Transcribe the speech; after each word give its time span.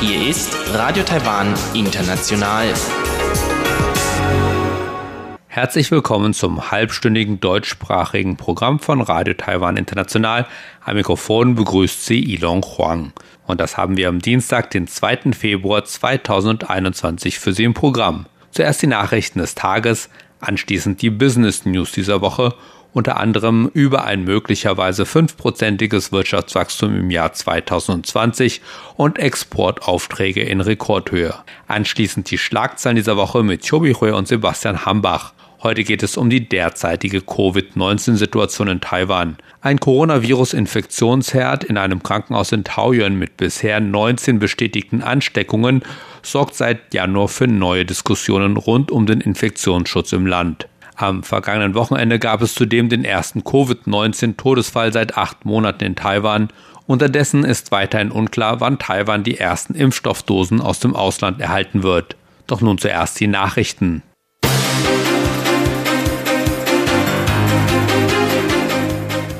Hier 0.00 0.28
ist 0.28 0.52
Radio 0.72 1.04
Taiwan 1.04 1.54
International. 1.72 2.74
Herzlich 5.46 5.92
willkommen 5.92 6.34
zum 6.34 6.72
halbstündigen 6.72 7.38
deutschsprachigen 7.38 8.36
Programm 8.36 8.80
von 8.80 9.00
Radio 9.00 9.34
Taiwan 9.34 9.76
International. 9.76 10.48
Am 10.84 10.96
Mikrofon 10.96 11.54
begrüßt 11.54 12.04
Sie 12.04 12.34
Ilong 12.34 12.64
Huang. 12.64 13.12
Und 13.46 13.60
das 13.60 13.76
haben 13.76 13.96
wir 13.96 14.08
am 14.08 14.18
Dienstag, 14.18 14.72
den 14.72 14.88
2. 14.88 15.34
Februar 15.38 15.84
2021 15.84 17.38
für 17.38 17.52
Sie 17.52 17.62
im 17.62 17.74
Programm. 17.74 18.26
Zuerst 18.50 18.82
die 18.82 18.88
Nachrichten 18.88 19.38
des 19.38 19.54
Tages, 19.54 20.10
anschließend 20.40 21.00
die 21.00 21.10
Business 21.10 21.64
News 21.64 21.92
dieser 21.92 22.20
Woche 22.20 22.54
unter 22.96 23.18
anderem 23.18 23.70
über 23.74 24.06
ein 24.06 24.24
möglicherweise 24.24 25.04
fünfprozentiges 25.04 26.12
Wirtschaftswachstum 26.12 26.96
im 26.96 27.10
Jahr 27.10 27.30
2020 27.30 28.62
und 28.96 29.18
Exportaufträge 29.18 30.40
in 30.40 30.62
Rekordhöhe. 30.62 31.34
Anschließend 31.68 32.30
die 32.30 32.38
Schlagzeilen 32.38 32.96
dieser 32.96 33.18
Woche 33.18 33.42
mit 33.42 33.68
Chobi 33.68 33.92
Hui 33.92 34.12
und 34.12 34.28
Sebastian 34.28 34.86
Hambach. 34.86 35.34
Heute 35.62 35.84
geht 35.84 36.02
es 36.02 36.16
um 36.16 36.30
die 36.30 36.48
derzeitige 36.48 37.20
Covid-19-Situation 37.20 38.68
in 38.68 38.80
Taiwan. 38.80 39.36
Ein 39.60 39.78
Coronavirus-Infektionsherd 39.78 41.64
in 41.64 41.76
einem 41.76 42.02
Krankenhaus 42.02 42.52
in 42.52 42.64
Taoyuan 42.64 43.18
mit 43.18 43.36
bisher 43.36 43.78
19 43.78 44.38
bestätigten 44.38 45.02
Ansteckungen 45.02 45.82
sorgt 46.22 46.54
seit 46.54 46.94
Januar 46.94 47.28
für 47.28 47.46
neue 47.46 47.84
Diskussionen 47.84 48.56
rund 48.56 48.90
um 48.90 49.04
den 49.04 49.20
Infektionsschutz 49.20 50.14
im 50.14 50.26
Land. 50.26 50.66
Am 50.98 51.22
vergangenen 51.22 51.74
Wochenende 51.74 52.18
gab 52.18 52.40
es 52.40 52.54
zudem 52.54 52.88
den 52.88 53.04
ersten 53.04 53.44
Covid-19-Todesfall 53.44 54.94
seit 54.94 55.18
acht 55.18 55.44
Monaten 55.44 55.84
in 55.84 55.94
Taiwan. 55.94 56.48
Unterdessen 56.86 57.44
ist 57.44 57.70
weiterhin 57.70 58.10
unklar, 58.10 58.60
wann 58.60 58.78
Taiwan 58.78 59.22
die 59.22 59.36
ersten 59.36 59.74
Impfstoffdosen 59.74 60.62
aus 60.62 60.80
dem 60.80 60.96
Ausland 60.96 61.38
erhalten 61.38 61.82
wird. 61.82 62.16
Doch 62.46 62.62
nun 62.62 62.78
zuerst 62.78 63.20
die 63.20 63.26
Nachrichten. 63.26 64.02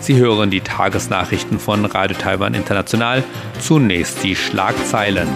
Sie 0.01 0.17
hören 0.17 0.51
die 0.51 0.61
Tagesnachrichten 0.61 1.59
von 1.59 1.87
Radio 1.87 2.19
Taiwan 2.19 2.53
International. 2.53 3.25
Zunächst 3.61 4.23
die 4.23 4.37
Schlagzeilen. 4.37 5.27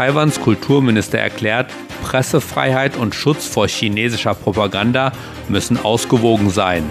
Taiwans 0.00 0.40
Kulturminister 0.40 1.18
erklärt, 1.18 1.70
Pressefreiheit 2.02 2.96
und 2.96 3.14
Schutz 3.14 3.46
vor 3.46 3.68
chinesischer 3.68 4.32
Propaganda 4.32 5.12
müssen 5.46 5.76
ausgewogen 5.76 6.48
sein. 6.48 6.88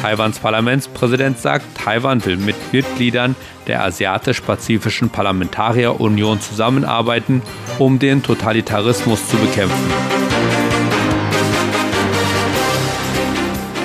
Taiwans 0.00 0.38
Parlamentspräsident 0.38 1.40
sagt, 1.40 1.66
Taiwan 1.76 2.24
will 2.24 2.36
mit 2.36 2.54
Mitgliedern 2.72 3.34
der 3.66 3.82
Asiatisch-Pazifischen 3.82 5.10
Parlamentarierunion 5.10 6.40
zusammenarbeiten, 6.40 7.42
um 7.80 7.98
den 7.98 8.22
Totalitarismus 8.22 9.28
zu 9.28 9.36
bekämpfen. 9.38 10.13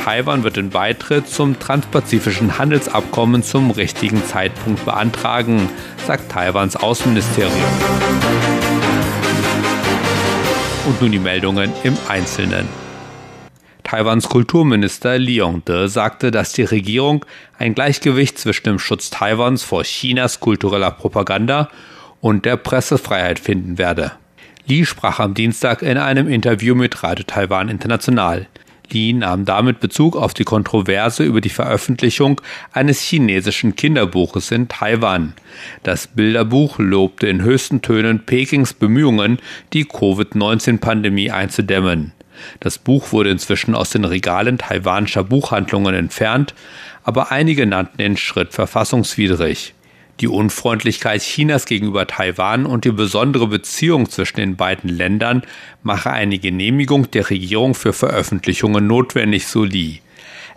Taiwan 0.10 0.44
wird 0.44 0.56
den 0.56 0.72
Beitritt 0.72 1.28
zum 1.28 1.60
Transpazifischen 1.60 2.58
Handelsabkommen 2.58 3.44
zum 3.44 3.70
richtigen 3.70 4.26
Zeitpunkt 4.26 4.84
beantragen, 4.84 5.70
sagt 6.08 6.32
Taiwans 6.32 6.76
Außenministerium. 6.76 7.54
Und 10.88 11.00
nun 11.00 11.12
die 11.12 11.20
Meldungen 11.20 11.72
im 11.84 11.96
Einzelnen. 12.08 12.68
Taiwans 13.84 14.28
Kulturminister 14.30 15.20
Li 15.20 15.42
Yongde 15.42 15.88
sagte, 15.90 16.32
dass 16.32 16.54
die 16.54 16.64
Regierung 16.64 17.24
ein 17.60 17.76
Gleichgewicht 17.76 18.40
zwischen 18.40 18.64
dem 18.64 18.80
Schutz 18.80 19.12
Taiwans 19.12 19.62
vor 19.62 19.84
Chinas 19.84 20.40
kultureller 20.40 20.90
Propaganda 20.90 21.70
und 22.20 22.46
der 22.46 22.58
Pressefreiheit 22.58 23.38
finden 23.38 23.78
werde. 23.78 24.14
Li 24.66 24.88
sprach 24.88 25.20
am 25.20 25.36
Dienstag 25.36 25.84
in 25.84 26.00
einem 26.00 26.28
Interview 26.28 26.74
mit 26.74 27.04
Radio 27.04 27.26
Taiwan 27.26 27.70
International. 27.70 28.48
Li 28.94 29.14
nahm 29.14 29.46
damit 29.46 29.80
Bezug 29.80 30.16
auf 30.16 30.34
die 30.34 30.44
Kontroverse 30.44 31.24
über 31.24 31.42
die 31.42 31.50
Veröffentlichung 31.50 32.42
eines 32.72 33.02
chinesischen 33.02 33.76
Kinderbuches 33.76 34.52
in 34.52 34.68
Taiwan. 34.68 35.34
Das 35.84 36.08
Bilderbuch 36.08 36.80
lobte 36.80 37.28
in 37.28 37.42
höchsten 37.42 37.82
Tönen 37.82 38.26
Pekings 38.26 38.74
Bemühungen, 38.74 39.40
die 39.74 39.86
Covid-19-Pandemie 39.86 41.32
einzudämmen. 41.32 42.14
Das 42.60 42.78
Buch 42.78 43.12
wurde 43.12 43.32
inzwischen 43.32 43.76
aus 43.76 43.90
den 43.90 44.06
Regalen 44.06 44.58
taiwanischer 44.58 45.24
Buchhandlungen 45.24 45.96
entfernt, 45.96 46.54
aber 47.04 47.32
einige 47.32 47.66
nannten 47.66 47.98
den 47.98 48.18
Schritt 48.18 48.54
verfassungswidrig. 48.54 49.74
Die 50.20 50.28
Unfreundlichkeit 50.28 51.22
Chinas 51.22 51.66
gegenüber 51.66 52.06
Taiwan 52.06 52.66
und 52.66 52.84
die 52.84 52.92
besondere 52.92 53.48
Beziehung 53.48 54.10
zwischen 54.10 54.38
den 54.38 54.58
beiden 54.58 54.90
Ländern 54.90 55.44
mache 55.82 56.12
eine 56.12 56.40
Genehmigung 56.40 57.10
der 57.12 57.30
Regierung 57.30 57.74
für 57.74 57.94
Veröffentlichungen 57.94 58.86
notwendig, 58.86 59.48
so 59.48 59.64
Li. 59.64 60.02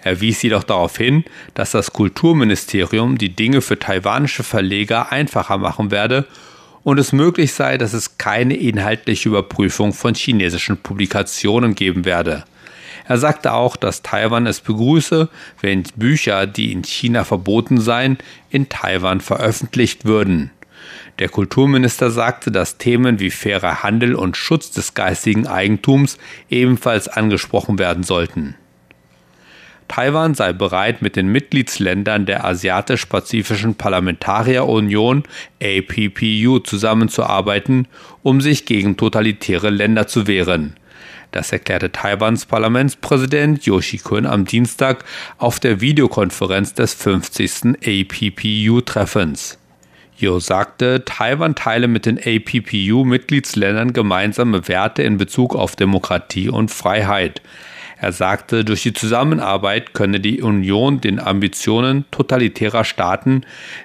Er 0.03 0.21
wies 0.21 0.43
jedoch 0.43 0.65
darauf 0.65 0.97
hin, 0.97 1.25
dass 1.55 1.71
das 1.71 1.93
Kulturministerium 1.93 3.19
die 3.19 3.37
Dinge 3.37 3.61
für 3.61 3.79
taiwanische 3.79 4.43
Verleger 4.43 5.13
einfacher 5.13 5.59
machen 5.59 5.93
werde 5.93 6.27
und 6.83 6.99
es 6.99 7.13
möglich 7.13 7.53
sei, 7.53 7.79
dass 7.79 7.93
es 7.93 8.19
keine 8.19 8.57
inhaltliche 8.57 9.29
Überprüfung 9.29 9.93
von 9.93 10.15
chinesischen 10.15 10.77
Publikationen 10.77 11.77
geben 11.77 12.05
werde. 12.05 12.43
Er 13.07 13.19
sagte 13.19 13.53
auch, 13.53 13.77
dass 13.77 14.03
Taiwan 14.03 14.47
es 14.47 14.61
begrüße, 14.61 15.29
wenn 15.61 15.83
Bücher, 15.97 16.47
die 16.47 16.73
in 16.73 16.83
China 16.85 17.25
verboten 17.25 17.81
seien, 17.81 18.19
in 18.51 18.69
Taiwan 18.69 19.21
veröffentlicht 19.21 20.05
würden. 20.05 20.51
Der 21.19 21.29
Kulturminister 21.29 22.11
sagte, 22.11 22.51
dass 22.51 22.79
Themen 22.79 23.21
wie 23.21 23.31
fairer 23.31 23.83
Handel 23.83 24.15
und 24.15 24.37
Schutz 24.37 24.71
des 24.71 24.95
geistigen 24.95 25.47
Eigentums 25.47 26.19
ebenfalls 26.49 27.09
angesprochen 27.09 27.79
werden 27.79 28.03
sollten. 28.03 28.57
Taiwan 29.89 30.35
sei 30.35 30.55
bereit, 30.55 31.03
mit 31.03 31.17
den 31.17 31.29
Mitgliedsländern 31.29 32.25
der 32.25 32.47
Asiatisch-Pazifischen 32.47 33.75
Parlamentarierunion 33.75 35.25
APPU 35.63 36.61
zusammenzuarbeiten, 36.61 37.89
um 38.23 38.41
sich 38.41 38.65
gegen 38.65 38.97
totalitäre 38.97 39.69
Länder 39.69 40.07
zu 40.07 40.27
wehren. 40.27 40.77
Das 41.33 41.51
erklärte 41.51 41.91
Taiwans 41.91 42.45
Parlamentspräsident 42.45 43.65
Yoshi 43.65 43.97
Kun 43.97 44.27
am 44.27 44.45
Dienstag 44.45 45.05
auf 45.39 45.59
der 45.61 45.81
Videokonferenz 45.81 46.75
des 46.75 46.93
50. 46.93 47.79
APPU-Treffens. 47.83 49.59
Yo 50.19 50.39
sagte, 50.41 51.07
Taiwan 51.07 51.55
teile 51.55 51.89
mit 51.89 52.05
den 52.05 52.19
APPU-Mitgliedsländern 52.19 53.95
gemeinsame 53.95 54.69
Werte 54.69 55.03
in 55.03 55.17
Bezug 55.17 55.57
auf 55.57 55.75
Demokratie 55.75 56.51
und 56.51 56.71
Freiheit. 56.71 57.41
Er 58.03 58.11
sagte, 58.11 58.65
durch 58.65 58.83
die 58.83 58.95
Zusammenarbeit 58.95 59.95
könne 59.95 60.19
die 60.19 60.43
Union 60.43 61.01
den 61.01 61.21
Ambitionen 61.21 62.05
totalitärer 62.11 62.83
Staaten, 62.83 63.43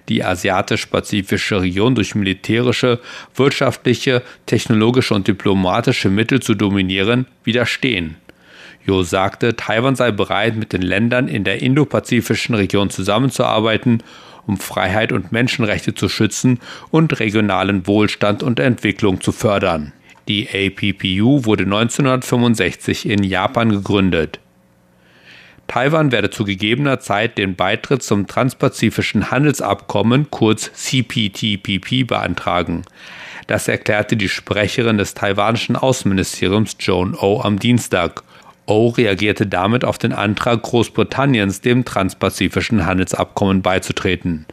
die 0.09 0.23
asiatisch-pazifische 0.23 1.61
Region 1.61 1.94
durch 1.94 2.16
militärische, 2.16 3.00
wirtschaftliche, 3.35 4.23
technologische 4.47 5.13
und 5.13 5.28
diplomatische 5.28 6.09
Mittel 6.09 6.39
zu 6.39 6.55
dominieren, 6.55 7.28
widerstehen. 7.44 8.16
Jo 8.88 9.03
sagte, 9.03 9.55
Taiwan 9.55 9.95
sei 9.95 10.09
bereit, 10.09 10.55
mit 10.55 10.73
den 10.73 10.81
Ländern 10.81 11.28
in 11.28 11.44
der 11.44 11.61
indopazifischen 11.61 12.55
Region 12.55 12.89
zusammenzuarbeiten, 12.89 14.01
um 14.47 14.57
Freiheit 14.57 15.11
und 15.11 15.31
Menschenrechte 15.31 15.94
zu 15.94 16.09
schützen 16.09 16.59
und 16.89 17.19
regionalen 17.19 17.85
Wohlstand 17.85 18.41
und 18.41 18.59
Entwicklung 18.59 19.22
zu 19.22 19.31
fördern. 19.31 19.94
Die 20.28 20.50
APPU 20.50 21.46
wurde 21.46 21.64
1965 21.64 23.08
in 23.08 23.24
Japan 23.24 23.70
gegründet. 23.70 24.40
Taiwan 25.68 26.12
werde 26.12 26.29
zu 26.29 26.44
gegebener 26.44 27.00
Zeit 27.00 27.38
den 27.38 27.56
Beitritt 27.56 28.02
zum 28.03 28.28
Transpazifischen 28.28 29.32
Handelsabkommen 29.32 30.29
kurz 30.32 30.72
CPTPP 30.74 32.08
beantragen. 32.08 32.84
Das 33.47 33.68
erklärte 33.68 34.18
die 34.18 34.29
Sprecherin 34.29 34.97
des 34.97 35.14
taiwanischen 35.14 35.76
Außenministeriums 35.76 36.76
Joan 36.80 37.16
O 37.16 37.41
am 37.41 37.59
Dienstag. 37.59 38.23
O 38.66 38.90
reagierte 38.90 39.47
damit 39.47 39.85
auf 39.85 39.97
den 39.97 40.12
Antrag 40.12 40.62
Großbritanniens, 40.64 41.62
dem 41.62 41.85
Transpazifischen 41.85 42.85
Handelsabkommen 42.85 43.62
beizutreten. 43.62 44.46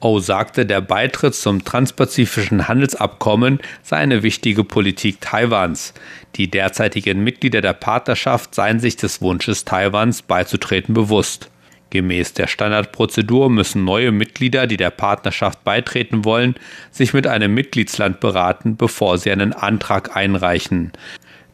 O 0.00 0.20
sagte, 0.20 0.64
der 0.64 0.80
Beitritt 0.80 1.34
zum 1.34 1.64
Transpazifischen 1.64 2.68
Handelsabkommen 2.68 3.58
sei 3.82 3.96
eine 3.96 4.22
wichtige 4.22 4.62
Politik 4.62 5.20
Taiwans. 5.20 5.92
Die 6.36 6.48
derzeitigen 6.48 7.24
Mitglieder 7.24 7.60
der 7.60 7.72
Partnerschaft 7.72 8.54
seien 8.54 8.78
sich 8.78 8.96
des 8.96 9.20
Wunsches 9.20 9.64
Taiwans 9.64 10.22
beizutreten 10.22 10.94
bewusst. 10.94 11.50
Gemäß 11.90 12.34
der 12.34 12.46
Standardprozedur 12.46 13.50
müssen 13.50 13.82
neue 13.84 14.12
Mitglieder, 14.12 14.68
die 14.68 14.76
der 14.76 14.90
Partnerschaft 14.90 15.64
beitreten 15.64 16.24
wollen, 16.24 16.54
sich 16.92 17.12
mit 17.12 17.26
einem 17.26 17.52
Mitgliedsland 17.54 18.20
beraten, 18.20 18.76
bevor 18.76 19.18
sie 19.18 19.32
einen 19.32 19.52
Antrag 19.52 20.14
einreichen. 20.14 20.92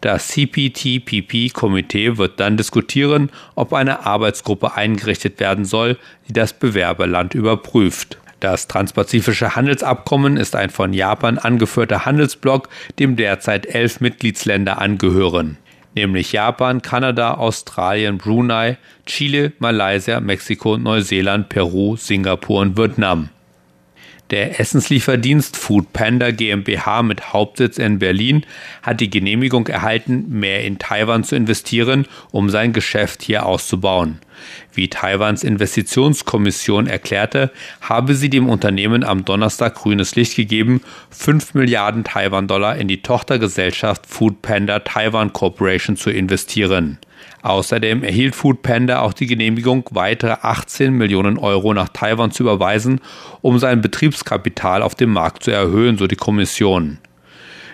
Das 0.02 0.28
CPTPP-Komitee 0.28 2.18
wird 2.18 2.40
dann 2.40 2.58
diskutieren, 2.58 3.30
ob 3.54 3.72
eine 3.72 4.04
Arbeitsgruppe 4.04 4.74
eingerichtet 4.74 5.40
werden 5.40 5.64
soll, 5.64 5.96
die 6.28 6.34
das 6.34 6.52
Bewerberland 6.52 7.32
überprüft. 7.34 8.18
Das 8.40 8.68
Transpazifische 8.68 9.56
Handelsabkommen 9.56 10.36
ist 10.36 10.56
ein 10.56 10.70
von 10.70 10.92
Japan 10.92 11.38
angeführter 11.38 12.04
Handelsblock, 12.04 12.68
dem 12.98 13.16
derzeit 13.16 13.66
elf 13.66 14.00
Mitgliedsländer 14.00 14.78
angehören 14.78 15.58
nämlich 15.94 16.32
Japan, 16.32 16.82
Kanada, 16.82 17.34
Australien, 17.34 18.18
Brunei, 18.18 18.78
Chile, 19.06 19.52
Malaysia, 19.58 20.20
Mexiko, 20.20 20.76
Neuseeland, 20.76 21.48
Peru, 21.48 21.96
Singapur 21.96 22.60
und 22.60 22.76
Vietnam. 22.76 23.30
Der 24.34 24.58
Essenslieferdienst 24.58 25.56
Food 25.56 25.92
Panda 25.92 26.32
GmbH 26.32 27.04
mit 27.04 27.32
Hauptsitz 27.32 27.78
in 27.78 28.00
Berlin 28.00 28.44
hat 28.82 29.00
die 29.00 29.08
Genehmigung 29.08 29.68
erhalten, 29.68 30.26
mehr 30.28 30.64
in 30.64 30.80
Taiwan 30.80 31.22
zu 31.22 31.36
investieren, 31.36 32.06
um 32.32 32.50
sein 32.50 32.72
Geschäft 32.72 33.22
hier 33.22 33.46
auszubauen. 33.46 34.18
Wie 34.72 34.88
Taiwans 34.88 35.44
Investitionskommission 35.44 36.88
erklärte, 36.88 37.52
habe 37.80 38.16
sie 38.16 38.28
dem 38.28 38.48
Unternehmen 38.48 39.04
am 39.04 39.24
Donnerstag 39.24 39.76
grünes 39.76 40.16
Licht 40.16 40.34
gegeben, 40.34 40.80
5 41.10 41.54
Milliarden 41.54 42.02
Taiwan-Dollar 42.02 42.74
in 42.74 42.88
die 42.88 43.02
Tochtergesellschaft 43.02 44.04
Food 44.04 44.42
Panda 44.42 44.80
Taiwan 44.80 45.32
Corporation 45.32 45.96
zu 45.96 46.10
investieren. 46.10 46.98
Außerdem 47.44 48.02
erhielt 48.02 48.34
Foodpanda 48.34 49.00
auch 49.00 49.12
die 49.12 49.26
Genehmigung, 49.26 49.84
weitere 49.90 50.38
18 50.40 50.94
Millionen 50.94 51.36
Euro 51.36 51.74
nach 51.74 51.90
Taiwan 51.90 52.30
zu 52.30 52.44
überweisen, 52.44 53.02
um 53.42 53.58
sein 53.58 53.82
Betriebskapital 53.82 54.80
auf 54.80 54.94
dem 54.94 55.12
Markt 55.12 55.42
zu 55.42 55.50
erhöhen, 55.50 55.98
so 55.98 56.06
die 56.06 56.16
Kommission. 56.16 56.96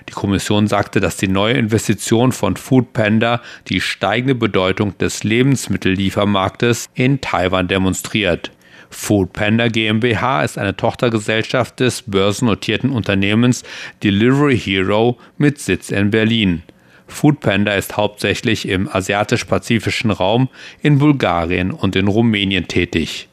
Die 0.08 0.12
Kommission 0.12 0.66
sagte, 0.66 0.98
dass 0.98 1.18
die 1.18 1.28
neue 1.28 1.54
Investition 1.54 2.32
von 2.32 2.56
Foodpanda 2.56 3.42
die 3.68 3.80
steigende 3.80 4.34
Bedeutung 4.34 4.98
des 4.98 5.22
Lebensmittelliefermarktes 5.22 6.90
in 6.94 7.20
Taiwan 7.20 7.68
demonstriert. 7.68 8.50
Foodpanda 8.90 9.68
GmbH 9.68 10.42
ist 10.42 10.58
eine 10.58 10.74
Tochtergesellschaft 10.74 11.78
des 11.78 12.02
börsennotierten 12.02 12.90
Unternehmens 12.90 13.62
Delivery 14.02 14.58
Hero 14.58 15.16
mit 15.38 15.60
Sitz 15.60 15.90
in 15.90 16.10
Berlin. 16.10 16.64
Foodpanda 17.10 17.74
ist 17.74 17.96
hauptsächlich 17.96 18.68
im 18.68 18.88
asiatisch-pazifischen 18.88 20.10
Raum 20.10 20.48
in 20.82 20.98
Bulgarien 20.98 21.70
und 21.70 21.96
in 21.96 22.08
Rumänien 22.08 22.68
tätig. 22.68 23.28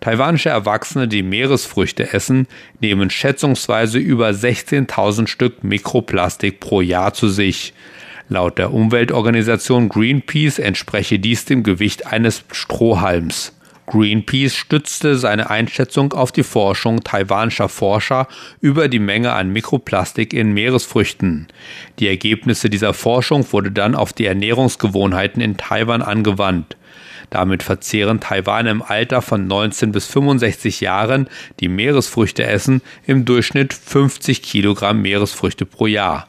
Taiwanische 0.00 0.50
Erwachsene, 0.50 1.08
die 1.08 1.22
Meeresfrüchte 1.22 2.12
essen, 2.12 2.46
nehmen 2.80 3.10
schätzungsweise 3.10 3.98
über 3.98 4.28
16.000 4.28 5.26
Stück 5.26 5.64
Mikroplastik 5.64 6.60
pro 6.60 6.80
Jahr 6.80 7.14
zu 7.14 7.28
sich. 7.28 7.74
Laut 8.28 8.58
der 8.58 8.72
Umweltorganisation 8.72 9.88
Greenpeace 9.88 10.60
entspreche 10.60 11.18
dies 11.18 11.46
dem 11.46 11.62
Gewicht 11.62 12.06
eines 12.06 12.44
Strohhalms. 12.52 13.57
Greenpeace 13.90 14.54
stützte 14.54 15.16
seine 15.16 15.48
Einschätzung 15.48 16.12
auf 16.12 16.30
die 16.30 16.42
Forschung 16.42 17.02
taiwanischer 17.02 17.70
Forscher 17.70 18.28
über 18.60 18.88
die 18.88 18.98
Menge 18.98 19.32
an 19.32 19.50
Mikroplastik 19.50 20.34
in 20.34 20.52
Meeresfrüchten. 20.52 21.48
Die 21.98 22.08
Ergebnisse 22.08 22.68
dieser 22.68 22.92
Forschung 22.92 23.50
wurde 23.50 23.70
dann 23.70 23.94
auf 23.94 24.12
die 24.12 24.26
Ernährungsgewohnheiten 24.26 25.40
in 25.40 25.56
Taiwan 25.56 26.02
angewandt. 26.02 26.76
Damit 27.30 27.62
verzehren 27.62 28.20
Taiwan 28.20 28.66
im 28.66 28.82
Alter 28.82 29.22
von 29.22 29.46
19 29.46 29.92
bis 29.92 30.06
65 30.06 30.80
Jahren, 30.80 31.28
die 31.60 31.68
Meeresfrüchte 31.68 32.44
essen, 32.44 32.82
im 33.06 33.24
Durchschnitt 33.24 33.72
50 33.72 34.42
Kilogramm 34.42 35.02
Meeresfrüchte 35.02 35.66
pro 35.66 35.86
Jahr. 35.86 36.28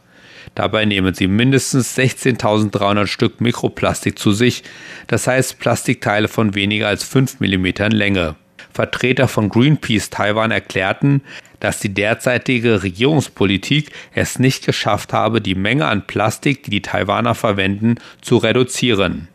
Dabei 0.59 0.83
nehmen 0.83 1.13
sie 1.13 1.29
mindestens 1.29 1.97
16.300 1.97 3.07
Stück 3.07 3.39
Mikroplastik 3.39 4.19
zu 4.19 4.33
sich, 4.33 4.63
das 5.07 5.25
heißt 5.25 5.57
Plastikteile 5.57 6.27
von 6.27 6.53
weniger 6.53 6.89
als 6.89 7.05
5 7.05 7.39
mm 7.39 7.67
Länge. 7.91 8.35
Vertreter 8.73 9.29
von 9.29 9.47
Greenpeace 9.47 10.09
Taiwan 10.09 10.51
erklärten, 10.51 11.21
dass 11.61 11.79
die 11.79 11.93
derzeitige 11.93 12.83
Regierungspolitik 12.83 13.93
es 14.13 14.37
nicht 14.37 14.65
geschafft 14.65 15.13
habe, 15.13 15.39
die 15.39 15.55
Menge 15.55 15.85
an 15.85 16.05
Plastik, 16.05 16.63
die 16.63 16.71
die 16.71 16.81
Taiwaner 16.81 17.35
verwenden, 17.35 17.95
zu 18.21 18.35
reduzieren. 18.35 19.29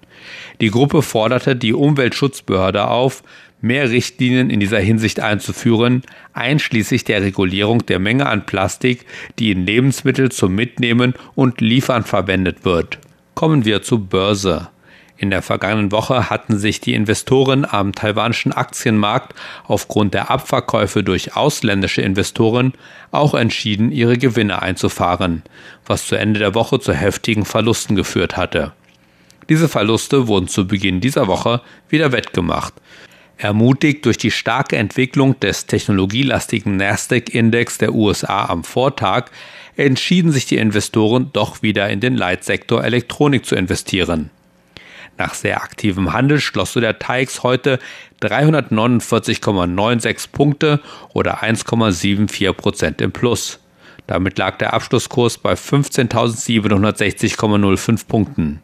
Die 0.60 0.70
Gruppe 0.70 1.00
forderte 1.00 1.56
die 1.56 1.72
Umweltschutzbehörde 1.72 2.86
auf, 2.86 3.22
mehr 3.64 3.90
Richtlinien 3.90 4.50
in 4.50 4.60
dieser 4.60 4.78
Hinsicht 4.78 5.20
einzuführen, 5.20 6.02
einschließlich 6.34 7.04
der 7.04 7.22
Regulierung 7.22 7.86
der 7.86 7.98
Menge 7.98 8.26
an 8.26 8.44
Plastik, 8.44 9.06
die 9.38 9.50
in 9.50 9.64
Lebensmittel 9.64 10.30
zum 10.30 10.54
Mitnehmen 10.54 11.14
und 11.34 11.62
Liefern 11.62 12.04
verwendet 12.04 12.64
wird. 12.64 12.98
Kommen 13.34 13.64
wir 13.64 13.82
zur 13.82 14.00
Börse. 14.00 14.68
In 15.16 15.30
der 15.30 15.40
vergangenen 15.40 15.92
Woche 15.92 16.28
hatten 16.28 16.58
sich 16.58 16.80
die 16.80 16.92
Investoren 16.92 17.64
am 17.64 17.94
taiwanischen 17.94 18.52
Aktienmarkt 18.52 19.34
aufgrund 19.66 20.12
der 20.12 20.30
Abverkäufe 20.30 21.02
durch 21.02 21.34
ausländische 21.34 22.02
Investoren 22.02 22.74
auch 23.12 23.32
entschieden, 23.32 23.90
ihre 23.90 24.18
Gewinne 24.18 24.60
einzufahren, 24.60 25.42
was 25.86 26.06
zu 26.06 26.16
Ende 26.16 26.40
der 26.40 26.54
Woche 26.54 26.80
zu 26.80 26.92
heftigen 26.92 27.46
Verlusten 27.46 27.96
geführt 27.96 28.36
hatte. 28.36 28.72
Diese 29.48 29.68
Verluste 29.68 30.26
wurden 30.26 30.48
zu 30.48 30.66
Beginn 30.66 31.00
dieser 31.00 31.26
Woche 31.26 31.60
wieder 31.88 32.12
wettgemacht. 32.12 32.74
Ermutigt 33.36 34.06
durch 34.06 34.16
die 34.16 34.30
starke 34.30 34.76
Entwicklung 34.76 35.38
des 35.40 35.66
technologielastigen 35.66 36.76
Nasdaq-Index 36.76 37.78
der 37.78 37.92
USA 37.94 38.46
am 38.46 38.62
Vortag, 38.62 39.30
entschieden 39.76 40.30
sich 40.30 40.46
die 40.46 40.56
Investoren 40.56 41.30
doch 41.32 41.62
wieder 41.62 41.90
in 41.90 41.98
den 42.00 42.16
Leitsektor 42.16 42.84
Elektronik 42.84 43.44
zu 43.44 43.56
investieren. 43.56 44.30
Nach 45.18 45.34
sehr 45.34 45.62
aktivem 45.62 46.12
Handel 46.12 46.40
schloss 46.40 46.72
so 46.72 46.80
der 46.80 46.98
TAIX 46.98 47.44
heute 47.44 47.78
349,96 48.22 50.30
Punkte 50.32 50.80
oder 51.12 51.42
1,74 51.42 52.52
Prozent 52.52 53.00
im 53.00 53.12
Plus. 53.12 53.60
Damit 54.06 54.38
lag 54.38 54.58
der 54.58 54.74
Abschlusskurs 54.74 55.38
bei 55.38 55.54
15.760,05 55.54 58.06
Punkten. 58.06 58.60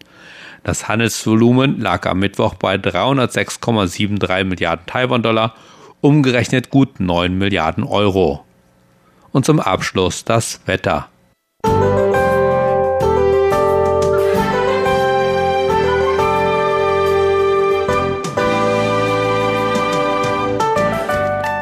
Das 0.62 0.89
Handelsvolumen 0.89 1.81
lag 1.81 2.07
am 2.07 2.19
Mittwoch 2.19 2.55
bei 2.55 2.75
306,73 2.75 4.45
Milliarden 4.45 4.87
Taiwan-Dollar, 4.87 5.55
umgerechnet 6.01 6.71
gut 6.71 7.01
9 7.01 7.37
Milliarden 7.37 7.85
Euro. 7.85 8.45
Und 9.33 9.45
zum 9.47 9.61
Abschluss 9.61 10.25
das 10.25 10.61
Wetter. 10.67 11.09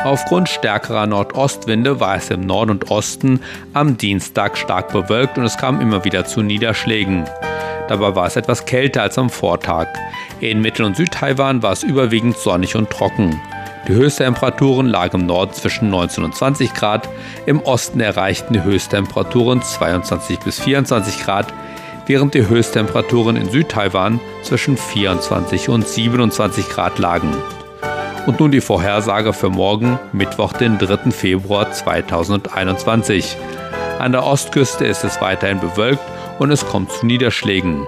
Aufgrund 0.05 0.49
stärkerer 0.49 1.07
Nordostwinde 1.07 2.01
war 2.01 2.17
es 2.17 2.31
im 2.31 2.41
Norden 2.41 2.71
und 2.71 2.91
Osten 2.91 3.41
am 3.75 3.99
Dienstag 3.99 4.57
stark 4.57 4.91
bewölkt 4.91 5.37
und 5.37 5.45
es 5.45 5.59
kam 5.59 5.83
immer 5.83 6.03
wieder 6.05 6.25
zu 6.25 6.41
Niederschlägen. 6.41 7.27
Dabei 7.89 8.15
war 8.15 8.27
es 8.27 8.37
etwas 8.37 8.67
kälter 8.67 9.03
als 9.03 9.17
am 9.17 9.31
Vortag. 9.31 9.89
In 10.41 10.61
Mittel- 10.61 10.85
und 10.85 10.97
Südtaiwan 10.97 11.63
war 11.63 11.73
es 11.73 11.83
überwiegend 11.83 12.37
sonnig 12.37 12.77
und 12.77 12.91
trocken. 12.91 13.41
Die 13.89 13.95
Höchsttemperaturen 13.95 14.87
lagen 14.87 15.23
im 15.23 15.27
Norden 15.27 15.55
zwischen 15.55 15.89
19 15.89 16.23
und 16.23 16.35
20 16.35 16.75
Grad, 16.75 17.09
im 17.47 17.61
Osten 17.61 18.01
erreichten 18.01 18.53
die 18.53 18.63
Höchsttemperaturen 18.63 19.63
22 19.63 20.39
bis 20.41 20.61
24 20.61 21.25
Grad, 21.25 21.47
während 22.07 22.35
die 22.35 22.47
Höchsttemperaturen 22.47 23.37
in 23.37 23.49
Südtaiwan 23.49 24.21
zwischen 24.43 24.77
24 24.77 25.71
und 25.71 25.89
27 25.89 26.69
Grad 26.69 26.99
lagen. 26.99 27.35
Und 28.27 28.41
nun 28.41 28.51
die 28.51 28.61
Vorhersage 28.61 29.33
für 29.33 29.49
morgen, 29.49 29.99
Mittwoch, 30.13 30.53
den 30.53 30.77
3. 30.77 31.11
Februar 31.11 31.73
2021. 31.73 33.39
An 33.99 34.13
der 34.13 34.25
Ostküste 34.25 34.85
ist 34.85 35.05
es 35.05 35.23
weiterhin 35.23 35.61
bewölkt 35.61 36.03
und 36.39 36.51
es 36.51 36.67
kommt 36.67 36.93
zu 36.93 37.07
Niederschlägen. 37.07 37.87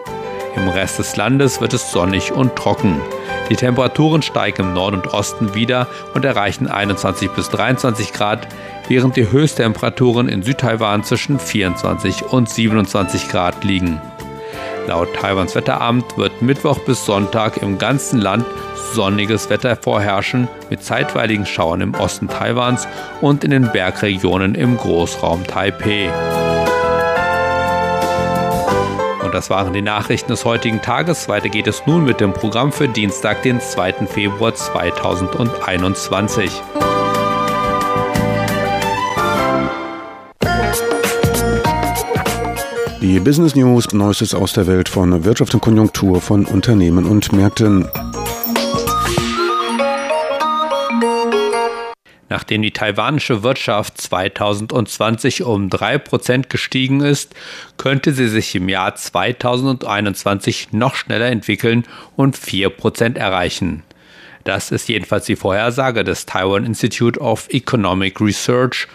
Im 0.57 0.69
Rest 0.69 0.99
des 0.99 1.16
Landes 1.16 1.61
wird 1.61 1.75
es 1.75 1.92
sonnig 1.92 2.33
und 2.33 2.57
trocken. 2.57 3.00
Die 3.49 3.57
Temperaturen 3.57 4.23
steigen 4.23 4.62
im 4.62 4.75
Norden 4.75 4.97
und 4.97 5.14
Osten 5.14 5.54
wieder 5.54 5.87
und 6.14 6.25
erreichen 6.25 6.69
21 6.69 7.30
bis 7.30 7.50
23 7.50 8.12
Grad, 8.12 8.49
während 8.88 9.16
die 9.16 9.30
Höchsttemperaturen 9.30 10.28
in 10.28 10.42
Südtaiwan 10.42 11.04
zwischen 11.04 11.38
24 11.38 12.25
und 12.25 12.49
27 12.49 13.28
Grad 13.28 13.62
liegen. 13.64 14.00
Laut 14.87 15.14
Taiwans 15.14 15.54
Wetteramt 15.54 16.16
wird 16.16 16.42
Mittwoch 16.42 16.78
bis 16.80 17.04
Sonntag 17.04 17.62
im 17.62 17.78
ganzen 17.78 18.21
Land 18.21 18.45
sonniges 18.92 19.50
Wetter 19.50 19.76
vorherrschen 19.76 20.49
mit 20.69 20.83
zeitweiligen 20.83 21.47
Schauern 21.47 21.80
im 21.80 21.95
Osten 21.95 22.28
Taiwans 22.28 22.88
und 23.21 23.45
in 23.45 23.52
den 23.52 23.71
Bergregionen 23.71 24.54
im 24.54 24.76
Großraum 24.76 25.47
Taipeh. 25.47 26.11
Und 29.30 29.37
das 29.37 29.49
waren 29.49 29.72
die 29.72 29.80
Nachrichten 29.80 30.32
des 30.32 30.44
heutigen 30.44 30.82
Tages. 30.82 31.28
Weiter 31.28 31.49
geht 31.49 31.68
es 31.68 31.87
nun 31.87 32.02
mit 32.02 32.20
dem 32.20 32.32
Programm 32.32 32.72
für 32.72 32.88
Dienstag, 32.88 33.44
den 33.44 33.60
2. 33.60 34.08
Februar 34.08 34.52
2021. 34.56 36.50
Die 43.00 43.20
Business 43.20 43.54
News, 43.54 43.92
Neuestes 43.92 44.34
aus 44.34 44.52
der 44.54 44.66
Welt 44.66 44.88
von 44.88 45.25
Wirtschaft 45.25 45.54
und 45.54 45.60
Konjunktur 45.60 46.20
von 46.20 46.44
Unternehmen 46.44 47.04
und 47.04 47.32
Märkten. 47.32 47.88
Nachdem 52.30 52.62
die 52.62 52.70
taiwanische 52.70 53.42
Wirtschaft 53.42 54.00
2020 54.00 55.42
um 55.42 55.68
3% 55.68 56.49
gestiegen 56.49 57.00
ist, 57.00 57.34
könnte 57.76 58.12
sie 58.12 58.28
sich 58.28 58.54
im 58.54 58.68
Jahr 58.68 58.94
2021 58.94 60.72
noch 60.72 60.94
schneller 60.94 61.26
entwickeln 61.26 61.84
und 62.16 62.38
4% 62.38 63.18
erreichen. 63.18 63.82
Das 64.44 64.70
ist 64.70 64.88
jedenfalls 64.88 65.26
die 65.26 65.37
Vorhersage 65.37 66.04
des 66.04 66.25
Taiwan 66.25 66.64
Institute 66.64 67.20
of 67.20 67.49
Economic 67.50 68.20
Research 68.20 68.88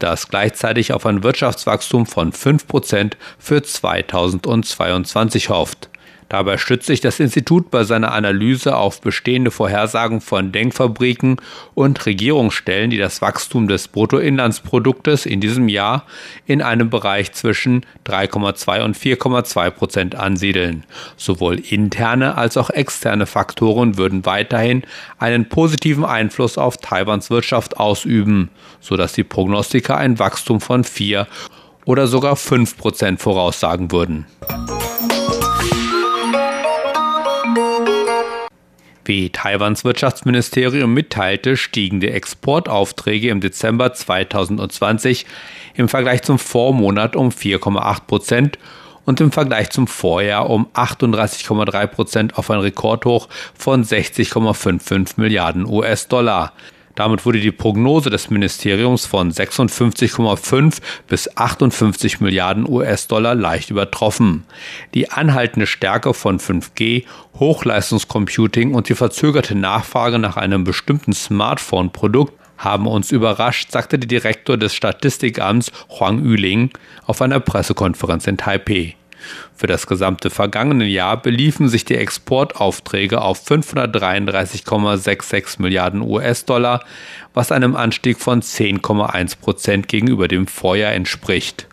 das 0.00 0.28
gleichzeitig 0.28 0.92
auf 0.92 1.06
ein 1.06 1.22
Wirtschaftswachstum 1.22 2.06
von 2.06 2.32
5% 2.32 3.12
für 3.38 3.62
2022 3.62 5.50
hofft. 5.50 5.89
Dabei 6.30 6.58
stützt 6.58 6.86
sich 6.86 7.00
das 7.00 7.18
Institut 7.18 7.72
bei 7.72 7.82
seiner 7.82 8.12
Analyse 8.12 8.76
auf 8.76 9.00
bestehende 9.00 9.50
Vorhersagen 9.50 10.20
von 10.20 10.52
Denkfabriken 10.52 11.38
und 11.74 12.06
Regierungsstellen, 12.06 12.88
die 12.90 12.98
das 12.98 13.20
Wachstum 13.20 13.66
des 13.66 13.88
Bruttoinlandsproduktes 13.88 15.26
in 15.26 15.40
diesem 15.40 15.68
Jahr 15.68 16.04
in 16.46 16.62
einem 16.62 16.88
Bereich 16.88 17.32
zwischen 17.32 17.84
3,2 18.06 18.84
und 18.84 18.96
4,2 18.96 19.70
Prozent 19.70 20.14
ansiedeln. 20.14 20.86
Sowohl 21.16 21.58
interne 21.58 22.38
als 22.38 22.56
auch 22.56 22.70
externe 22.70 23.26
Faktoren 23.26 23.98
würden 23.98 24.24
weiterhin 24.24 24.84
einen 25.18 25.48
positiven 25.48 26.04
Einfluss 26.04 26.58
auf 26.58 26.76
Taiwans 26.76 27.30
Wirtschaft 27.30 27.78
ausüben, 27.78 28.50
sodass 28.78 29.14
die 29.14 29.24
Prognostiker 29.24 29.96
ein 29.96 30.20
Wachstum 30.20 30.60
von 30.60 30.84
4 30.84 31.26
oder 31.86 32.06
sogar 32.06 32.36
5 32.36 32.76
Prozent 32.76 33.20
voraussagen 33.20 33.90
würden. 33.90 34.26
Wie 39.04 39.30
Taiwans 39.30 39.84
Wirtschaftsministerium 39.84 40.92
mitteilte, 40.92 41.56
stiegen 41.56 42.00
die 42.00 42.10
Exportaufträge 42.10 43.30
im 43.30 43.40
Dezember 43.40 43.92
2020 43.92 45.26
im 45.74 45.88
Vergleich 45.88 46.22
zum 46.22 46.38
Vormonat 46.38 47.16
um 47.16 47.30
4,8 47.30 48.06
Prozent 48.06 48.58
und 49.06 49.20
im 49.20 49.32
Vergleich 49.32 49.70
zum 49.70 49.86
Vorjahr 49.86 50.48
um 50.50 50.68
38,3 50.74 51.86
Prozent 51.86 52.38
auf 52.38 52.50
ein 52.50 52.60
Rekordhoch 52.60 53.28
von 53.54 53.82
60,55 53.82 55.14
Milliarden 55.16 55.66
US-Dollar. 55.66 56.52
Damit 57.00 57.24
wurde 57.24 57.40
die 57.40 57.50
Prognose 57.50 58.10
des 58.10 58.28
Ministeriums 58.28 59.06
von 59.06 59.32
56,5 59.32 60.82
bis 61.08 61.34
58 61.34 62.20
Milliarden 62.20 62.68
US-Dollar 62.68 63.34
leicht 63.34 63.70
übertroffen. 63.70 64.44
Die 64.92 65.10
anhaltende 65.10 65.66
Stärke 65.66 66.12
von 66.12 66.38
5G, 66.38 67.06
Hochleistungscomputing 67.38 68.74
und 68.74 68.90
die 68.90 68.94
verzögerte 68.94 69.54
Nachfrage 69.54 70.18
nach 70.18 70.36
einem 70.36 70.64
bestimmten 70.64 71.14
Smartphone-Produkt 71.14 72.34
haben 72.58 72.86
uns 72.86 73.12
überrascht, 73.12 73.72
sagte 73.72 73.98
der 73.98 74.06
Direktor 74.06 74.58
des 74.58 74.74
Statistikamts 74.74 75.72
Huang 75.88 76.22
Yuling 76.22 76.68
auf 77.06 77.22
einer 77.22 77.40
Pressekonferenz 77.40 78.26
in 78.26 78.36
Taipei. 78.36 78.94
Für 79.54 79.66
das 79.66 79.86
gesamte 79.86 80.30
vergangene 80.30 80.86
Jahr 80.86 81.20
beliefen 81.20 81.68
sich 81.68 81.84
die 81.84 81.96
Exportaufträge 81.96 83.20
auf 83.20 83.46
533,66 83.46 85.60
Milliarden 85.60 86.00
US-Dollar, 86.02 86.82
was 87.34 87.52
einem 87.52 87.76
Anstieg 87.76 88.18
von 88.18 88.40
10,1 88.42 89.38
Prozent 89.38 89.88
gegenüber 89.88 90.28
dem 90.28 90.46
Vorjahr 90.46 90.92
entspricht. 90.92 91.66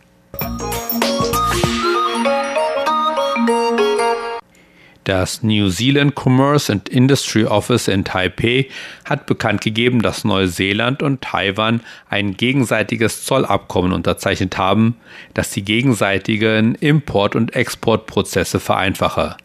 Das 5.08 5.42
New 5.42 5.70
Zealand 5.70 6.16
Commerce 6.16 6.70
and 6.70 6.90
Industry 6.90 7.46
Office 7.46 7.88
in 7.88 8.04
Taipei 8.04 8.68
hat 9.06 9.26
bekannt 9.26 9.62
gegeben, 9.62 10.02
dass 10.02 10.26
Neuseeland 10.26 11.02
und 11.02 11.22
Taiwan 11.22 11.80
ein 12.10 12.36
gegenseitiges 12.36 13.24
Zollabkommen 13.24 13.94
unterzeichnet 13.94 14.58
haben, 14.58 14.98
das 15.34 15.52
die 15.52 15.64
gegenseitigen 15.64 16.76
Import- 16.76 17.38
und 17.38 17.56
Exportprozesse 17.56 18.60
vereinfache. 18.60 19.38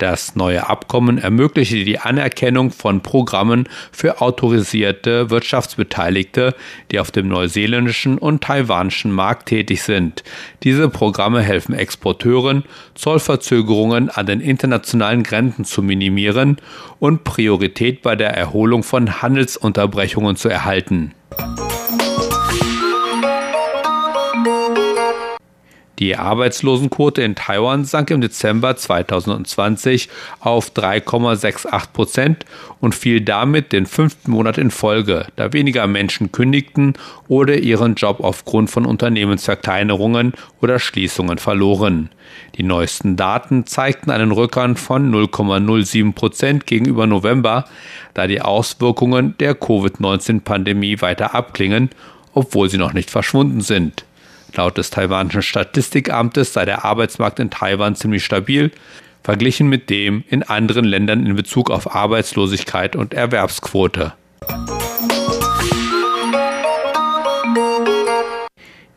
Das 0.00 0.34
neue 0.34 0.66
Abkommen 0.66 1.18
ermöglichte 1.18 1.84
die 1.84 1.98
Anerkennung 1.98 2.70
von 2.70 3.02
Programmen 3.02 3.68
für 3.92 4.22
autorisierte 4.22 5.28
Wirtschaftsbeteiligte, 5.28 6.54
die 6.90 7.00
auf 7.00 7.10
dem 7.10 7.28
neuseeländischen 7.28 8.16
und 8.16 8.42
taiwanischen 8.42 9.12
Markt 9.12 9.50
tätig 9.50 9.82
sind. 9.82 10.24
Diese 10.62 10.88
Programme 10.88 11.42
helfen 11.42 11.74
Exporteuren, 11.74 12.64
Zollverzögerungen 12.94 14.08
an 14.08 14.24
den 14.24 14.40
internationalen 14.40 15.22
Grenzen 15.22 15.66
zu 15.66 15.82
minimieren 15.82 16.56
und 16.98 17.24
Priorität 17.24 18.00
bei 18.00 18.16
der 18.16 18.34
Erholung 18.34 18.82
von 18.82 19.20
Handelsunterbrechungen 19.20 20.34
zu 20.36 20.48
erhalten. 20.48 21.12
Die 26.00 26.16
Arbeitslosenquote 26.16 27.20
in 27.20 27.34
Taiwan 27.34 27.84
sank 27.84 28.10
im 28.10 28.22
Dezember 28.22 28.74
2020 28.74 30.08
auf 30.40 30.70
3,68 30.70 31.92
Prozent 31.92 32.46
und 32.80 32.94
fiel 32.94 33.20
damit 33.20 33.72
den 33.72 33.84
fünften 33.84 34.30
Monat 34.30 34.56
in 34.56 34.70
Folge, 34.70 35.26
da 35.36 35.52
weniger 35.52 35.86
Menschen 35.86 36.32
kündigten 36.32 36.94
oder 37.28 37.58
ihren 37.58 37.96
Job 37.96 38.20
aufgrund 38.20 38.70
von 38.70 38.86
Unternehmensverkleinerungen 38.86 40.32
oder 40.62 40.78
Schließungen 40.78 41.36
verloren. 41.36 42.08
Die 42.56 42.62
neuesten 42.62 43.16
Daten 43.16 43.66
zeigten 43.66 44.10
einen 44.10 44.32
Rückgang 44.32 44.76
von 44.76 45.12
0,07 45.12 46.14
Prozent 46.14 46.66
gegenüber 46.66 47.06
November, 47.06 47.66
da 48.14 48.26
die 48.26 48.40
Auswirkungen 48.40 49.34
der 49.38 49.54
Covid-19-Pandemie 49.54 51.02
weiter 51.02 51.34
abklingen, 51.34 51.90
obwohl 52.32 52.70
sie 52.70 52.78
noch 52.78 52.94
nicht 52.94 53.10
verschwunden 53.10 53.60
sind. 53.60 54.04
Laut 54.56 54.78
des 54.78 54.90
taiwanischen 54.90 55.42
Statistikamtes 55.42 56.52
sei 56.52 56.64
der 56.64 56.84
Arbeitsmarkt 56.84 57.38
in 57.38 57.50
Taiwan 57.50 57.94
ziemlich 57.94 58.24
stabil, 58.24 58.70
verglichen 59.22 59.68
mit 59.68 59.90
dem 59.90 60.24
in 60.28 60.42
anderen 60.42 60.84
Ländern 60.84 61.26
in 61.26 61.36
Bezug 61.36 61.70
auf 61.70 61.94
Arbeitslosigkeit 61.94 62.96
und 62.96 63.14
Erwerbsquote. 63.14 64.12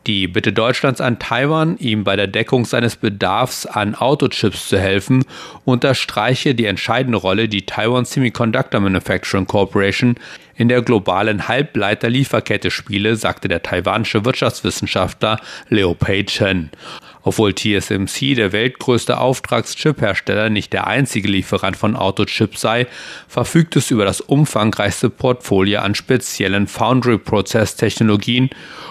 Die 0.06 0.28
Bitte 0.28 0.52
Deutschlands 0.52 1.00
an 1.00 1.18
Taiwan, 1.18 1.78
ihm 1.78 2.04
bei 2.04 2.14
der 2.14 2.26
Deckung 2.26 2.66
seines 2.66 2.96
Bedarfs 2.96 3.64
an 3.64 3.94
Autochips 3.94 4.68
zu 4.68 4.78
helfen, 4.78 5.24
unterstreiche 5.64 6.54
die 6.54 6.66
entscheidende 6.66 7.16
Rolle, 7.16 7.48
die 7.48 7.64
Taiwan 7.64 8.04
Semiconductor 8.04 8.80
Manufacturing 8.80 9.46
Corporation 9.46 10.16
in 10.56 10.68
der 10.68 10.82
globalen 10.82 11.48
Halbleiterlieferkette 11.48 12.70
spiele, 12.70 13.16
sagte 13.16 13.48
der 13.48 13.62
taiwanische 13.62 14.26
Wirtschaftswissenschaftler 14.26 15.40
Leo 15.70 15.94
Pei 15.94 16.22
Chen. 16.24 16.68
Obwohl 17.24 17.54
TSMC 17.54 18.34
der 18.36 18.52
weltgrößte 18.52 19.18
Auftragschip-Hersteller 19.18 20.50
nicht 20.50 20.72
der 20.74 20.86
einzige 20.86 21.28
Lieferant 21.28 21.76
von 21.76 21.96
Autochips 21.96 22.60
sei, 22.60 22.86
verfügt 23.26 23.76
es 23.76 23.90
über 23.90 24.04
das 24.04 24.20
umfangreichste 24.20 25.08
Portfolio 25.08 25.80
an 25.80 25.94
speziellen 25.94 26.66
Foundry-Prozess-Technologien 26.66 28.50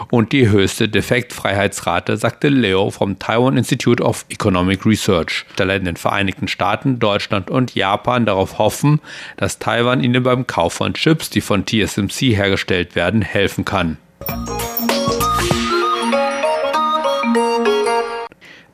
und 0.09 0.31
die 0.31 0.49
höchste 0.49 0.89
Defektfreiheitsrate, 0.89 2.17
sagte 2.17 2.49
Leo 2.49 2.89
vom 2.89 3.19
Taiwan 3.19 3.55
Institute 3.55 4.03
of 4.03 4.25
Economic 4.29 4.85
Research. 4.85 5.45
Steller 5.53 5.75
in 5.75 5.85
den 5.85 5.97
Vereinigten 5.97 6.47
Staaten, 6.47 6.97
Deutschland 6.97 7.51
und 7.51 7.75
Japan 7.75 8.25
darauf 8.25 8.57
hoffen, 8.57 8.99
dass 9.37 9.59
Taiwan 9.59 10.03
ihnen 10.03 10.23
beim 10.23 10.47
Kauf 10.47 10.73
von 10.73 10.95
Chips, 10.95 11.29
die 11.29 11.41
von 11.41 11.65
TSMC 11.65 12.35
hergestellt 12.35 12.95
werden, 12.95 13.21
helfen 13.21 13.63
kann. 13.63 13.97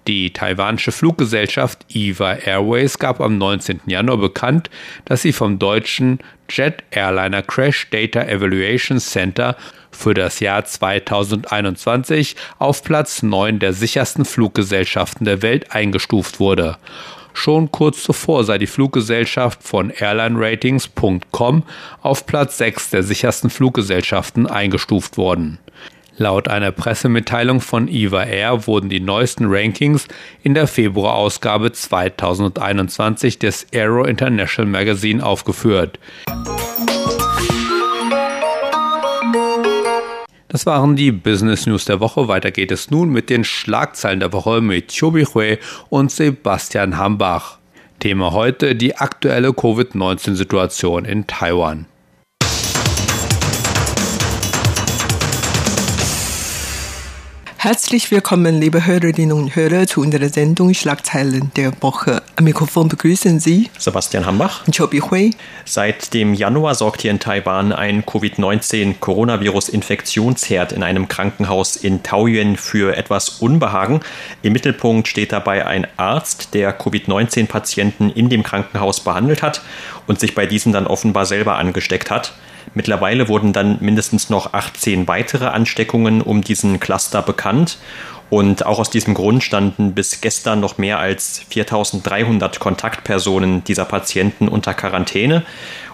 Die 0.09 0.33
taiwanische 0.33 0.91
Fluggesellschaft 0.91 1.85
EVA 1.93 2.33
Airways 2.33 2.97
gab 2.97 3.21
am 3.21 3.37
19. 3.37 3.81
Januar 3.85 4.17
bekannt, 4.17 4.71
dass 5.05 5.21
sie 5.21 5.31
vom 5.31 5.59
deutschen 5.59 6.17
Jet 6.49 6.83
Airliner 6.89 7.43
Crash 7.43 7.91
Data 7.91 8.23
Evaluation 8.23 8.97
Center 8.97 9.55
für 9.91 10.15
das 10.15 10.39
Jahr 10.39 10.65
2021 10.65 12.35
auf 12.57 12.83
Platz 12.83 13.21
9 13.21 13.59
der 13.59 13.73
sichersten 13.73 14.25
Fluggesellschaften 14.25 15.25
der 15.25 15.43
Welt 15.43 15.75
eingestuft 15.75 16.39
wurde. 16.39 16.77
Schon 17.33 17.71
kurz 17.71 18.01
zuvor 18.01 18.43
sei 18.45 18.57
die 18.57 18.65
Fluggesellschaft 18.65 19.61
von 19.61 19.91
AirlineRatings.com 19.91 21.61
auf 22.01 22.25
Platz 22.25 22.57
6 22.57 22.89
der 22.89 23.03
sichersten 23.03 23.51
Fluggesellschaften 23.51 24.47
eingestuft 24.47 25.17
worden. 25.17 25.59
Laut 26.19 26.49
einer 26.49 26.73
Pressemitteilung 26.73 27.61
von 27.61 27.87
Eva 27.87 28.25
Air 28.25 28.67
wurden 28.67 28.89
die 28.89 28.99
neuesten 28.99 29.45
Rankings 29.47 30.05
in 30.43 30.53
der 30.53 30.67
Februarausgabe 30.67 31.71
2021 31.71 33.39
des 33.39 33.65
Aero 33.73 34.03
International 34.03 34.69
Magazine 34.69 35.25
aufgeführt. 35.25 35.97
Das 40.49 40.65
waren 40.65 40.97
die 40.97 41.13
Business 41.13 41.65
News 41.65 41.85
der 41.85 42.01
Woche. 42.01 42.27
Weiter 42.27 42.51
geht 42.51 42.73
es 42.73 42.91
nun 42.91 43.11
mit 43.11 43.29
den 43.29 43.45
Schlagzeilen 43.45 44.19
der 44.19 44.33
Woche 44.33 44.59
mit 44.59 44.93
Chobi 44.93 45.23
Hui 45.23 45.57
und 45.87 46.11
Sebastian 46.11 46.97
Hambach. 46.97 47.59
Thema 47.99 48.33
heute 48.33 48.75
die 48.75 48.97
aktuelle 48.97 49.53
Covid-19-Situation 49.53 51.05
in 51.05 51.27
Taiwan. 51.27 51.85
Herzlich 57.61 58.09
willkommen, 58.09 58.61
liebe 58.61 58.85
Hörerinnen 58.85 59.33
und 59.33 59.53
Hörer, 59.53 59.85
zu 59.85 59.99
unserer 59.99 60.29
Sendung 60.29 60.73
Schlagzeilen 60.73 61.51
der 61.57 61.73
Woche. 61.81 62.23
Am 62.37 62.45
Mikrofon 62.45 62.87
begrüßen 62.87 63.41
Sie 63.41 63.69
Sebastian 63.77 64.25
Hambach 64.25 64.65
und 64.65 64.77
Chobi 64.77 65.01
Hui. 65.01 65.31
Seit 65.65 66.13
dem 66.13 66.33
Januar 66.33 66.75
sorgt 66.75 67.01
hier 67.01 67.11
in 67.11 67.19
Taiwan 67.19 67.73
ein 67.73 68.05
Covid-19-Coronavirus-Infektionsherd 68.05 70.71
in 70.71 70.83
einem 70.83 71.09
Krankenhaus 71.09 71.75
in 71.75 72.01
Taoyuan 72.01 72.55
für 72.55 72.95
etwas 72.95 73.27
Unbehagen. 73.27 73.99
Im 74.41 74.53
Mittelpunkt 74.53 75.09
steht 75.09 75.33
dabei 75.33 75.67
ein 75.67 75.85
Arzt, 75.97 76.53
der 76.53 76.71
Covid-19-Patienten 76.71 78.09
in 78.09 78.29
dem 78.29 78.43
Krankenhaus 78.43 79.01
behandelt 79.01 79.43
hat 79.43 79.61
und 80.07 80.21
sich 80.21 80.33
bei 80.33 80.45
diesen 80.45 80.71
dann 80.71 80.87
offenbar 80.87 81.25
selber 81.25 81.57
angesteckt 81.57 82.09
hat. 82.09 82.31
Mittlerweile 82.73 83.27
wurden 83.27 83.53
dann 83.53 83.77
mindestens 83.81 84.29
noch 84.29 84.53
18 84.53 85.07
weitere 85.07 85.47
Ansteckungen 85.47 86.21
um 86.21 86.41
diesen 86.41 86.79
Cluster 86.79 87.21
bekannt. 87.21 87.77
Und 88.29 88.65
auch 88.65 88.77
aus 88.77 88.91
diesem 88.91 89.15
Grund 89.15 89.43
standen 89.43 89.93
bis 89.93 90.21
gestern 90.21 90.59
noch 90.59 90.77
mehr 90.77 90.99
als 90.99 91.41
4300 91.49 92.59
Kontaktpersonen 92.59 93.63
dieser 93.63 93.85
Patienten 93.85 94.47
unter 94.47 94.75
Quarantäne. 94.75 95.43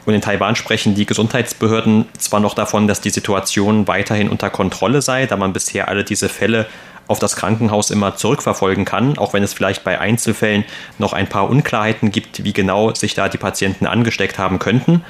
Und 0.05 0.13
in 0.13 0.21
Taiwan 0.21 0.55
sprechen 0.55 0.95
die 0.95 1.05
Gesundheitsbehörden 1.05 2.05
zwar 2.17 2.41
noch 2.41 2.53
davon, 2.53 2.87
dass 2.87 2.99
die 2.99 3.09
Situation 3.09 3.87
weiterhin 3.87 4.29
unter 4.29 4.49
Kontrolle 4.49 5.01
sei, 5.01 5.25
da 5.25 5.37
man 5.37 5.53
bisher 5.53 5.87
alle 5.87 6.03
diese 6.03 6.27
Fälle 6.27 6.67
auf 7.07 7.19
das 7.19 7.35
Krankenhaus 7.35 7.91
immer 7.91 8.15
zurückverfolgen 8.15 8.85
kann, 8.85 9.17
auch 9.17 9.33
wenn 9.33 9.43
es 9.43 9.53
vielleicht 9.53 9.83
bei 9.83 9.99
Einzelfällen 9.99 10.65
noch 10.97 11.13
ein 11.13 11.27
paar 11.27 11.49
Unklarheiten 11.49 12.11
gibt, 12.11 12.43
wie 12.43 12.53
genau 12.53 12.93
sich 12.93 13.13
da 13.13 13.29
die 13.29 13.37
Patienten 13.37 13.85
angesteckt 13.85 14.39
haben 14.39 14.59
könnten. 14.59 15.03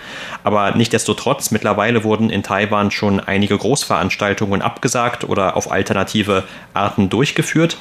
Aber 0.44 0.72
nichtdestotrotz, 0.72 1.52
mittlerweile 1.52 2.04
wurden 2.04 2.30
in 2.30 2.44
Taiwan 2.44 2.92
schon 2.92 3.20
einige 3.20 3.58
Großveranstaltungen 3.58 4.62
abgesagt 4.62 5.24
oder 5.24 5.56
auf 5.56 5.72
alternative 5.72 6.44
Arten 6.74 7.10
durchgeführt. 7.10 7.78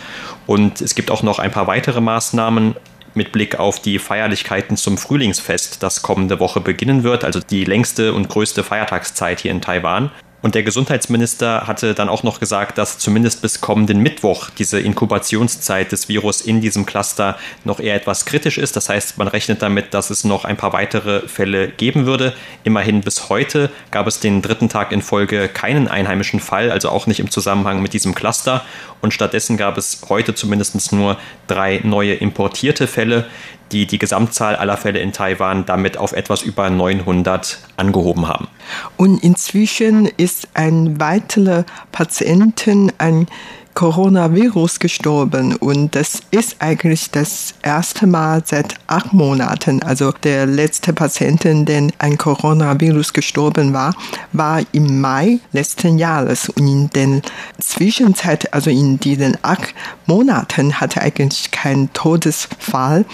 Und 0.47 0.80
es 0.80 0.94
gibt 0.94 1.11
auch 1.11 1.23
noch 1.23 1.38
ein 1.38 1.50
paar 1.50 1.66
weitere 1.66 2.00
Maßnahmen, 2.00 2.76
mit 3.14 3.33
Blick 3.33 3.59
auf 3.59 3.80
die 3.80 3.99
Feierlichkeiten 3.99 4.76
zum 4.76 4.99
Frühlingsfest, 4.99 5.83
das 5.83 6.02
kommende 6.02 6.40
Woche 6.40 6.61
beginnen 6.61 7.04
wird, 7.04 7.25
also 7.25 7.40
die 7.40 7.64
längste 7.64 8.12
und 8.12 8.28
größte 8.28 8.64
Feiertagszeit 8.64 9.40
hier 9.40 9.52
in 9.52 9.61
Taiwan. 9.61 10.11
Und 10.44 10.54
der 10.54 10.62
Gesundheitsminister 10.62 11.66
hatte 11.66 11.94
dann 11.94 12.10
auch 12.10 12.22
noch 12.22 12.38
gesagt, 12.38 12.76
dass 12.76 12.98
zumindest 12.98 13.40
bis 13.40 13.62
kommenden 13.62 14.00
Mittwoch 14.00 14.50
diese 14.50 14.78
Inkubationszeit 14.78 15.90
des 15.90 16.10
Virus 16.10 16.42
in 16.42 16.60
diesem 16.60 16.84
Cluster 16.84 17.38
noch 17.64 17.80
eher 17.80 17.94
etwas 17.94 18.26
kritisch 18.26 18.58
ist. 18.58 18.76
Das 18.76 18.90
heißt, 18.90 19.16
man 19.16 19.26
rechnet 19.26 19.62
damit, 19.62 19.94
dass 19.94 20.10
es 20.10 20.22
noch 20.22 20.44
ein 20.44 20.58
paar 20.58 20.74
weitere 20.74 21.26
Fälle 21.28 21.68
geben 21.68 22.04
würde. 22.04 22.34
Immerhin 22.62 23.00
bis 23.00 23.30
heute 23.30 23.70
gab 23.90 24.06
es 24.06 24.20
den 24.20 24.42
dritten 24.42 24.68
Tag 24.68 24.92
in 24.92 25.00
Folge 25.00 25.48
keinen 25.48 25.88
einheimischen 25.88 26.40
Fall, 26.40 26.70
also 26.70 26.90
auch 26.90 27.06
nicht 27.06 27.20
im 27.20 27.30
Zusammenhang 27.30 27.80
mit 27.80 27.94
diesem 27.94 28.14
Cluster. 28.14 28.66
Und 29.00 29.14
stattdessen 29.14 29.56
gab 29.56 29.78
es 29.78 30.02
heute 30.10 30.34
zumindest 30.34 30.92
nur 30.92 31.16
drei 31.46 31.80
neue 31.84 32.12
importierte 32.12 32.86
Fälle 32.86 33.24
die 33.72 33.86
die 33.86 33.98
Gesamtzahl 33.98 34.56
aller 34.56 34.76
Fälle 34.76 35.00
in 35.00 35.12
Taiwan 35.12 35.66
damit 35.66 35.96
auf 35.96 36.12
etwas 36.12 36.42
über 36.42 36.70
900 36.70 37.58
angehoben 37.76 38.28
haben. 38.28 38.49
Und 38.97 39.23
inzwischen 39.23 40.07
ist 40.16 40.49
ein 40.54 41.00
weiterer 41.00 41.64
Patienten 41.93 42.93
an 42.99 43.26
Coronavirus 43.75 44.78
gestorben 44.78 45.57
und 45.57 45.97
das 45.97 46.21
ist 46.31 46.57
eigentlich 46.61 47.11
das 47.11 47.54
erste 47.62 48.07
Mal 48.07 48.43
seit 48.45 48.76
acht 48.87 49.13
Monaten. 49.13 49.82
Also 49.82 50.13
der 50.23 50.47
letzte 50.47 50.93
Patienten, 50.93 51.65
der 51.65 51.89
an 51.99 52.17
Coronavirus 52.17 53.13
gestorben 53.13 53.73
war, 53.73 53.95
war 54.32 54.63
im 54.71 55.00
Mai 55.00 55.41
letzten 55.52 55.99
Jahres 55.99 56.49
und 56.50 56.69
in 56.69 56.91
der 56.91 57.23
Zwischenzeit, 57.58 58.54
also 58.54 58.71
in 58.71 59.00
diesen 59.00 59.37
acht 59.43 59.75
Monaten, 60.06 60.80
hatte 60.80 61.02
eigentlich 61.02 61.50
kein 61.50 61.93
Todesfall 61.93 63.04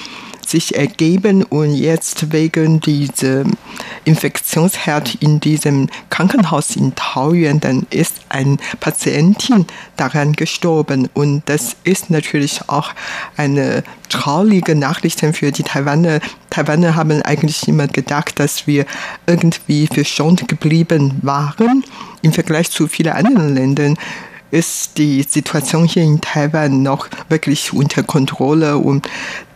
sich 0.51 0.77
ergeben 0.77 1.45
und 1.45 1.75
jetzt 1.75 2.33
wegen 2.33 2.81
dieser 2.81 3.45
Infektionsherd 4.05 5.17
in 5.17 5.41
diesem 5.41 5.89
Krankenhaus 6.11 6.77
in 6.77 6.95
Taoyuan, 6.95 7.61
dann 7.61 7.87
ist 7.91 8.17
ein 8.29 8.59
Patientin 8.81 9.67
daran 9.97 10.33
gestorben 10.33 11.09
und 11.15 11.43
das 11.47 11.77
ist 11.85 12.11
natürlich 12.11 12.69
auch 12.69 12.91
eine 13.37 13.85
traurige 14.09 14.75
Nachricht 14.75 15.21
für 15.21 15.53
die 15.53 15.63
Taiwaner. 15.63 16.21
Taiwaner 16.51 16.97
haben 16.97 17.23
eigentlich 17.23 17.69
immer 17.69 17.87
gedacht, 17.87 18.39
dass 18.41 18.67
wir 18.67 18.87
irgendwie 19.27 19.87
verschont 19.87 20.49
geblieben 20.49 21.19
waren 21.23 21.85
im 22.23 22.33
Vergleich 22.33 22.71
zu 22.71 22.89
vielen 22.89 23.13
anderen 23.13 23.55
Ländern 23.55 23.97
ist 24.51 24.99
die 24.99 25.23
Situation 25.23 25.87
hier 25.87 26.03
in 26.03 26.21
Taiwan 26.21 26.83
noch 26.83 27.09
wirklich 27.29 27.73
unter 27.73 28.03
Kontrolle 28.03 28.79
und 28.79 29.09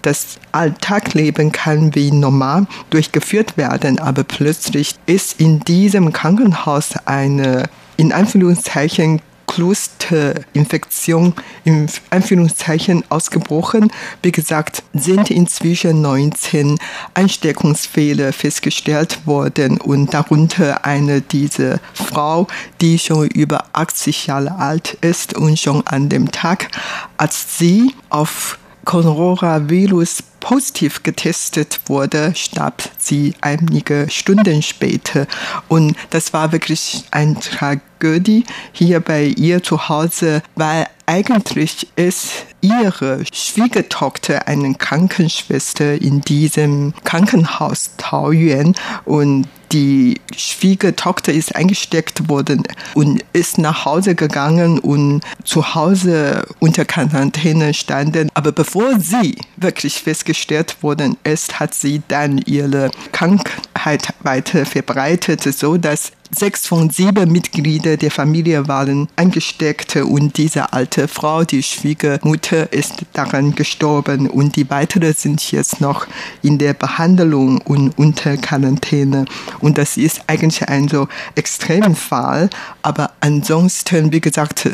das 0.02 0.38
Alltagleben 0.52 1.50
kann 1.50 1.94
wie 1.94 2.10
normal 2.12 2.66
durchgeführt 2.90 3.56
werden, 3.56 3.98
aber 3.98 4.22
plötzlich 4.22 4.94
ist 5.06 5.40
in 5.40 5.60
diesem 5.60 6.12
Krankenhaus 6.12 6.90
eine 7.06 7.64
in 7.96 8.12
Anführungszeichen 8.12 9.20
Clusterinfektion 9.54 11.32
im 11.62 11.86
Anführungszeichen 12.10 13.04
ausgebrochen. 13.08 13.92
Wie 14.20 14.32
gesagt, 14.32 14.82
sind 14.94 15.30
inzwischen 15.30 16.02
19 16.02 16.76
Ansteckungsfälle 17.14 18.32
festgestellt 18.32 19.28
worden 19.28 19.80
und 19.80 20.12
darunter 20.12 20.84
eine 20.84 21.20
diese 21.20 21.78
Frau, 21.92 22.48
die 22.80 22.98
schon 22.98 23.28
über 23.28 23.66
80 23.74 24.26
Jahre 24.26 24.56
alt 24.56 24.94
ist 25.02 25.34
und 25.34 25.56
schon 25.56 25.86
an 25.86 26.08
dem 26.08 26.32
Tag, 26.32 26.68
als 27.16 27.56
sie 27.56 27.94
auf 28.10 28.58
Coronavirus 28.84 30.24
positiv 30.44 31.02
getestet 31.02 31.80
wurde, 31.86 32.34
starb 32.36 32.82
sie 32.98 33.32
einige 33.40 34.08
Stunden 34.10 34.60
später. 34.60 35.26
Und 35.68 35.96
das 36.10 36.34
war 36.34 36.52
wirklich 36.52 37.04
eine 37.10 37.40
Tragödie 37.40 38.44
hier 38.70 39.00
bei 39.00 39.24
ihr 39.24 39.62
zu 39.62 39.88
Hause, 39.88 40.42
weil 40.54 40.86
eigentlich 41.06 41.88
ist 41.96 42.44
ihre 42.60 43.24
Schwiegertochter 43.32 44.46
eine 44.46 44.74
Krankenschwester 44.74 45.94
in 45.94 46.20
diesem 46.20 46.92
Krankenhaus 47.04 47.92
Taoyuan 47.96 48.74
und 49.06 49.48
die 49.74 50.20
Schwiegertochter 50.36 51.32
ist 51.32 51.56
eingesteckt 51.56 52.28
worden 52.28 52.62
und 52.94 53.24
ist 53.32 53.58
nach 53.58 53.84
Hause 53.84 54.14
gegangen 54.14 54.78
und 54.78 55.20
zu 55.42 55.74
Hause 55.74 56.46
unter 56.60 56.84
Quarantäne 56.84 57.74
standen. 57.74 58.30
Aber 58.34 58.52
bevor 58.52 59.00
sie 59.00 59.36
wirklich 59.56 60.00
festgestellt 60.00 60.76
worden 60.82 61.16
ist, 61.24 61.58
hat 61.58 61.74
sie 61.74 62.02
dann 62.06 62.38
ihre 62.38 62.92
Krankheit 63.10 64.14
weiter 64.22 64.64
verbreitet, 64.64 65.42
so 65.42 65.76
dass 65.76 66.12
Sechs 66.36 66.66
von 66.66 66.90
sieben 66.90 67.30
Mitgliedern 67.30 67.98
der 67.98 68.10
Familie 68.10 68.66
waren 68.66 69.08
angesteckt 69.14 69.94
und 69.96 70.36
diese 70.36 70.72
alte 70.72 71.06
Frau, 71.06 71.44
die 71.44 71.62
Schwiegermutter, 71.62 72.72
ist 72.72 73.04
daran 73.12 73.54
gestorben 73.54 74.28
und 74.28 74.56
die 74.56 74.68
weiteren 74.68 75.12
sind 75.12 75.52
jetzt 75.52 75.80
noch 75.80 76.08
in 76.42 76.58
der 76.58 76.74
Behandlung 76.74 77.60
und 77.60 77.96
unter 77.96 78.36
Quarantäne. 78.36 79.26
Und 79.64 79.78
das 79.78 79.96
ist 79.96 80.24
eigentlich 80.26 80.68
ein 80.68 80.88
so 80.88 81.08
extremer 81.36 81.94
Fall, 81.94 82.50
aber 82.82 83.12
ansonsten, 83.20 84.12
wie 84.12 84.20
gesagt, 84.20 84.68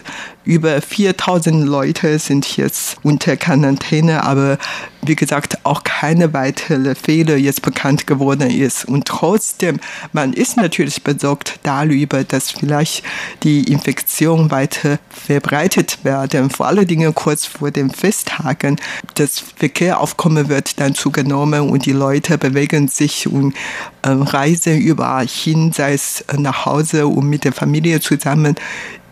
über 0.44 0.82
4000 0.82 1.64
Leute 1.64 2.18
sind 2.18 2.56
jetzt 2.56 2.96
unter 3.04 3.36
Quarantäne, 3.36 4.24
aber 4.24 4.58
wie 5.02 5.14
gesagt, 5.14 5.58
auch 5.64 5.84
keine 5.84 6.32
weitere 6.32 6.94
Fehler 6.94 7.36
jetzt 7.36 7.62
bekannt 7.62 8.06
geworden 8.06 8.50
ist. 8.50 8.84
Und 8.84 9.06
trotzdem, 9.06 9.78
man 10.12 10.32
ist 10.32 10.56
natürlich 10.56 11.04
besorgt 11.04 11.60
darüber, 11.62 12.24
dass 12.24 12.50
vielleicht 12.50 13.04
die 13.42 13.70
Infektion 13.70 14.50
weiter 14.50 14.98
verbreitet 15.08 15.98
werden. 16.02 16.50
Vor 16.50 16.66
allen 16.66 16.86
Dingen 16.86 17.14
kurz 17.14 17.46
vor 17.46 17.70
den 17.70 17.90
Festtagen. 17.90 18.76
Das 19.14 19.42
Verkehraufkommen 19.56 20.48
wird 20.48 20.80
dann 20.80 20.94
zugenommen 20.94 21.70
und 21.70 21.86
die 21.86 21.92
Leute 21.92 22.38
bewegen 22.38 22.88
sich 22.88 23.28
und 23.28 23.54
äh, 24.02 24.08
reisen 24.08 24.79
überall 24.80 25.26
hin, 25.26 25.72
sei 25.72 25.94
es 25.94 26.24
nach 26.36 26.66
Hause, 26.66 27.06
um 27.06 27.28
mit 27.28 27.44
der 27.44 27.52
Familie 27.52 28.00
zusammen 28.00 28.56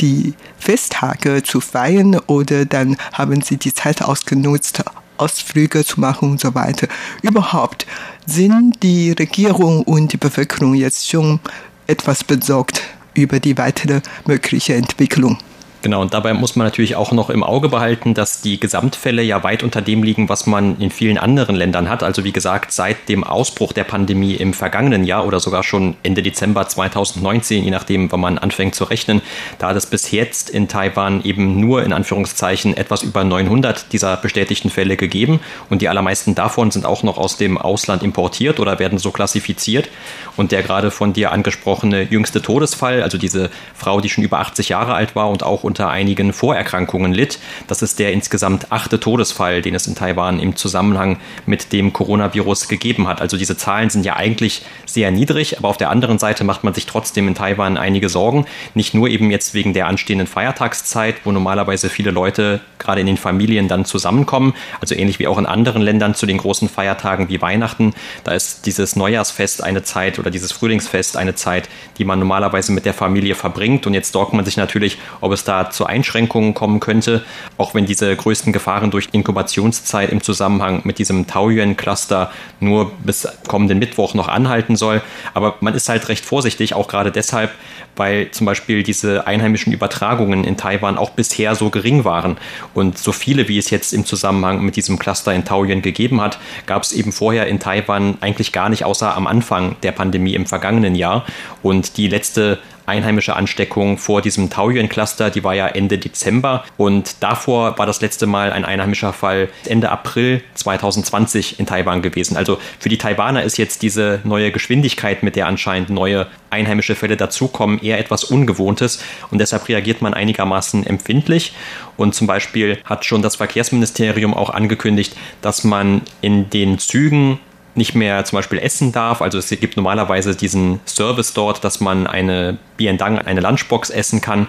die 0.00 0.34
Festtage 0.58 1.42
zu 1.42 1.60
feiern 1.60 2.18
oder 2.26 2.64
dann 2.64 2.96
haben 3.12 3.42
sie 3.42 3.56
die 3.56 3.74
Zeit 3.74 4.02
ausgenutzt, 4.02 4.82
Ausflüge 5.16 5.84
zu 5.84 6.00
machen 6.00 6.32
und 6.32 6.40
so 6.40 6.54
weiter. 6.54 6.88
Überhaupt 7.22 7.86
sind 8.26 8.82
die 8.82 9.12
Regierung 9.12 9.82
und 9.82 10.12
die 10.12 10.16
Bevölkerung 10.16 10.74
jetzt 10.74 11.08
schon 11.08 11.40
etwas 11.86 12.24
besorgt 12.24 12.82
über 13.14 13.40
die 13.40 13.58
weitere 13.58 14.00
mögliche 14.26 14.74
Entwicklung. 14.74 15.38
Genau, 15.80 16.00
und 16.00 16.12
dabei 16.12 16.34
muss 16.34 16.56
man 16.56 16.66
natürlich 16.66 16.96
auch 16.96 17.12
noch 17.12 17.30
im 17.30 17.44
Auge 17.44 17.68
behalten, 17.68 18.12
dass 18.12 18.40
die 18.40 18.58
Gesamtfälle 18.58 19.22
ja 19.22 19.44
weit 19.44 19.62
unter 19.62 19.80
dem 19.80 20.02
liegen, 20.02 20.28
was 20.28 20.46
man 20.46 20.76
in 20.80 20.90
vielen 20.90 21.18
anderen 21.18 21.54
Ländern 21.54 21.88
hat. 21.88 22.02
Also 22.02 22.24
wie 22.24 22.32
gesagt, 22.32 22.72
seit 22.72 23.08
dem 23.08 23.22
Ausbruch 23.22 23.72
der 23.72 23.84
Pandemie 23.84 24.34
im 24.34 24.54
vergangenen 24.54 25.04
Jahr 25.04 25.24
oder 25.24 25.38
sogar 25.38 25.62
schon 25.62 25.96
Ende 26.02 26.22
Dezember 26.22 26.66
2019, 26.66 27.62
je 27.62 27.70
nachdem, 27.70 28.10
wann 28.10 28.20
man 28.20 28.38
anfängt 28.38 28.74
zu 28.74 28.84
rechnen, 28.84 29.22
da 29.60 29.68
hat 29.68 29.76
es 29.76 29.86
bis 29.86 30.10
jetzt 30.10 30.50
in 30.50 30.66
Taiwan 30.66 31.22
eben 31.22 31.60
nur 31.60 31.84
in 31.84 31.92
Anführungszeichen 31.92 32.76
etwas 32.76 33.04
über 33.04 33.22
900 33.22 33.92
dieser 33.92 34.16
bestätigten 34.16 34.70
Fälle 34.70 34.96
gegeben. 34.96 35.38
Und 35.70 35.80
die 35.80 35.88
allermeisten 35.88 36.34
davon 36.34 36.72
sind 36.72 36.86
auch 36.86 37.04
noch 37.04 37.18
aus 37.18 37.36
dem 37.36 37.56
Ausland 37.56 38.02
importiert 38.02 38.58
oder 38.58 38.80
werden 38.80 38.98
so 38.98 39.12
klassifiziert. 39.12 39.88
Und 40.36 40.50
der 40.50 40.64
gerade 40.64 40.90
von 40.90 41.12
dir 41.12 41.30
angesprochene 41.30 42.02
jüngste 42.02 42.42
Todesfall, 42.42 43.02
also 43.02 43.16
diese 43.16 43.50
Frau, 43.74 44.00
die 44.00 44.08
schon 44.08 44.24
über 44.24 44.40
80 44.40 44.70
Jahre 44.70 44.94
alt 44.94 45.14
war 45.14 45.30
und 45.30 45.44
auch 45.44 45.67
unter 45.68 45.90
einigen 45.90 46.32
Vorerkrankungen 46.32 47.12
litt. 47.12 47.38
Das 47.68 47.82
ist 47.82 47.98
der 47.98 48.12
insgesamt 48.12 48.72
achte 48.72 48.98
Todesfall, 48.98 49.62
den 49.62 49.74
es 49.74 49.86
in 49.86 49.94
Taiwan 49.94 50.40
im 50.40 50.56
Zusammenhang 50.56 51.18
mit 51.46 51.72
dem 51.72 51.92
Coronavirus 51.92 52.68
gegeben 52.68 53.06
hat. 53.06 53.20
Also 53.20 53.36
diese 53.36 53.56
Zahlen 53.56 53.90
sind 53.90 54.04
ja 54.04 54.16
eigentlich 54.16 54.62
sehr 54.86 55.10
niedrig, 55.10 55.58
aber 55.58 55.68
auf 55.68 55.76
der 55.76 55.90
anderen 55.90 56.18
Seite 56.18 56.42
macht 56.42 56.64
man 56.64 56.72
sich 56.72 56.86
trotzdem 56.86 57.28
in 57.28 57.34
Taiwan 57.34 57.76
einige 57.76 58.08
Sorgen. 58.08 58.46
Nicht 58.74 58.94
nur 58.94 59.08
eben 59.08 59.30
jetzt 59.30 59.52
wegen 59.52 59.74
der 59.74 59.86
anstehenden 59.86 60.26
Feiertagszeit, 60.26 61.16
wo 61.24 61.32
normalerweise 61.32 61.90
viele 61.90 62.10
Leute 62.10 62.60
gerade 62.78 63.02
in 63.02 63.06
den 63.06 63.18
Familien 63.18 63.68
dann 63.68 63.84
zusammenkommen. 63.84 64.54
Also 64.80 64.94
ähnlich 64.94 65.18
wie 65.18 65.26
auch 65.26 65.36
in 65.36 65.46
anderen 65.46 65.82
Ländern 65.82 66.14
zu 66.14 66.24
den 66.24 66.38
großen 66.38 66.68
Feiertagen 66.70 67.28
wie 67.28 67.42
Weihnachten. 67.42 67.92
Da 68.24 68.32
ist 68.32 68.64
dieses 68.64 68.96
Neujahrsfest 68.96 69.62
eine 69.62 69.82
Zeit 69.82 70.18
oder 70.18 70.30
dieses 70.30 70.52
Frühlingsfest 70.52 71.18
eine 71.18 71.34
Zeit, 71.34 71.68
die 71.98 72.04
man 72.04 72.18
normalerweise 72.18 72.72
mit 72.72 72.86
der 72.86 72.94
Familie 72.94 73.34
verbringt. 73.34 73.86
Und 73.86 73.92
jetzt 73.92 74.12
sorgt 74.12 74.32
man 74.32 74.44
sich 74.44 74.56
natürlich, 74.56 74.98
ob 75.20 75.32
es 75.32 75.44
da 75.44 75.57
zu 75.70 75.86
Einschränkungen 75.86 76.54
kommen 76.54 76.80
könnte, 76.80 77.24
auch 77.56 77.74
wenn 77.74 77.86
diese 77.86 78.14
größten 78.14 78.52
Gefahren 78.52 78.90
durch 78.90 79.08
Inkubationszeit 79.12 80.10
im 80.10 80.22
Zusammenhang 80.22 80.82
mit 80.84 80.98
diesem 80.98 81.26
Taoyuan-Cluster 81.26 82.30
nur 82.60 82.92
bis 83.04 83.28
kommenden 83.46 83.78
Mittwoch 83.78 84.14
noch 84.14 84.28
anhalten 84.28 84.76
soll. 84.76 85.02
Aber 85.34 85.56
man 85.60 85.74
ist 85.74 85.88
halt 85.88 86.08
recht 86.08 86.24
vorsichtig, 86.24 86.74
auch 86.74 86.88
gerade 86.88 87.12
deshalb, 87.12 87.50
weil 87.96 88.30
zum 88.30 88.46
Beispiel 88.46 88.82
diese 88.82 89.26
einheimischen 89.26 89.72
Übertragungen 89.72 90.44
in 90.44 90.56
Taiwan 90.56 90.96
auch 90.96 91.10
bisher 91.10 91.54
so 91.54 91.70
gering 91.70 92.04
waren. 92.04 92.36
Und 92.74 92.98
so 92.98 93.12
viele, 93.12 93.48
wie 93.48 93.58
es 93.58 93.70
jetzt 93.70 93.92
im 93.92 94.04
Zusammenhang 94.04 94.64
mit 94.64 94.76
diesem 94.76 94.98
Cluster 94.98 95.34
in 95.34 95.44
Taoyuan 95.44 95.82
gegeben 95.82 96.20
hat, 96.20 96.38
gab 96.66 96.82
es 96.82 96.92
eben 96.92 97.12
vorher 97.12 97.46
in 97.46 97.58
Taiwan 97.58 98.18
eigentlich 98.20 98.52
gar 98.52 98.68
nicht, 98.68 98.84
außer 98.84 99.16
am 99.16 99.26
Anfang 99.26 99.76
der 99.82 99.92
Pandemie 99.92 100.34
im 100.34 100.46
vergangenen 100.46 100.94
Jahr. 100.94 101.24
Und 101.62 101.96
die 101.96 102.08
letzte 102.08 102.58
einheimische 102.88 103.36
Ansteckung 103.36 103.98
vor 103.98 104.22
diesem 104.22 104.50
Taoyuan-Cluster, 104.50 105.30
die 105.30 105.44
war 105.44 105.54
ja 105.54 105.68
Ende 105.68 105.98
Dezember 105.98 106.64
und 106.76 107.22
davor 107.22 107.78
war 107.78 107.86
das 107.86 108.00
letzte 108.00 108.26
Mal 108.26 108.52
ein 108.52 108.64
einheimischer 108.64 109.12
Fall 109.12 109.48
Ende 109.66 109.90
April 109.90 110.42
2020 110.54 111.60
in 111.60 111.66
Taiwan 111.66 112.02
gewesen. 112.02 112.36
Also 112.36 112.58
für 112.78 112.88
die 112.88 112.98
Taiwaner 112.98 113.42
ist 113.42 113.58
jetzt 113.58 113.82
diese 113.82 114.20
neue 114.24 114.50
Geschwindigkeit, 114.50 115.22
mit 115.22 115.36
der 115.36 115.46
anscheinend 115.46 115.90
neue 115.90 116.26
einheimische 116.50 116.94
Fälle 116.94 117.16
dazukommen, 117.16 117.80
eher 117.80 117.98
etwas 117.98 118.24
Ungewohntes 118.24 119.02
und 119.30 119.38
deshalb 119.38 119.68
reagiert 119.68 120.02
man 120.02 120.14
einigermaßen 120.14 120.86
empfindlich. 120.86 121.52
Und 121.96 122.14
zum 122.14 122.26
Beispiel 122.26 122.78
hat 122.84 123.04
schon 123.04 123.22
das 123.22 123.36
Verkehrsministerium 123.36 124.32
auch 124.32 124.50
angekündigt, 124.50 125.16
dass 125.42 125.64
man 125.64 126.02
in 126.20 126.48
den 126.48 126.78
Zügen 126.78 127.40
nicht 127.74 127.94
mehr 127.94 128.24
zum 128.24 128.36
Beispiel 128.36 128.58
essen 128.58 128.92
darf. 128.92 129.22
Also 129.22 129.38
es 129.38 129.48
gibt 129.48 129.76
normalerweise 129.76 130.34
diesen 130.34 130.80
Service 130.84 131.32
dort, 131.32 131.64
dass 131.64 131.80
man 131.80 132.06
eine 132.06 132.58
Biendang, 132.76 133.18
eine 133.18 133.40
Lunchbox 133.40 133.90
essen 133.90 134.20
kann. 134.20 134.48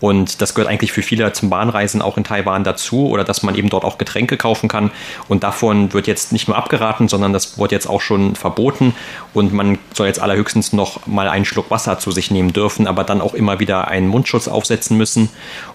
Und 0.00 0.40
das 0.40 0.54
gehört 0.54 0.70
eigentlich 0.70 0.92
für 0.92 1.02
viele 1.02 1.32
zum 1.32 1.50
Bahnreisen 1.50 2.00
auch 2.02 2.16
in 2.16 2.24
Taiwan 2.24 2.62
dazu 2.62 3.08
oder 3.08 3.24
dass 3.24 3.42
man 3.42 3.54
eben 3.54 3.68
dort 3.68 3.84
auch 3.84 3.98
Getränke 3.98 4.36
kaufen 4.36 4.68
kann. 4.68 4.90
Und 5.28 5.42
davon 5.42 5.92
wird 5.92 6.06
jetzt 6.06 6.32
nicht 6.32 6.46
nur 6.46 6.56
abgeraten, 6.56 7.08
sondern 7.08 7.32
das 7.32 7.58
wird 7.58 7.72
jetzt 7.72 7.88
auch 7.88 8.00
schon 8.00 8.36
verboten. 8.36 8.94
Und 9.34 9.52
man 9.52 9.78
soll 9.92 10.06
jetzt 10.06 10.20
allerhöchstens 10.20 10.72
noch 10.72 11.06
mal 11.06 11.28
einen 11.28 11.44
Schluck 11.44 11.70
Wasser 11.70 11.98
zu 11.98 12.12
sich 12.12 12.30
nehmen 12.30 12.52
dürfen, 12.52 12.86
aber 12.86 13.04
dann 13.04 13.20
auch 13.20 13.34
immer 13.34 13.60
wieder 13.60 13.88
einen 13.88 14.08
Mundschutz 14.08 14.46
aufsetzen 14.48 14.96
müssen. 14.96 15.30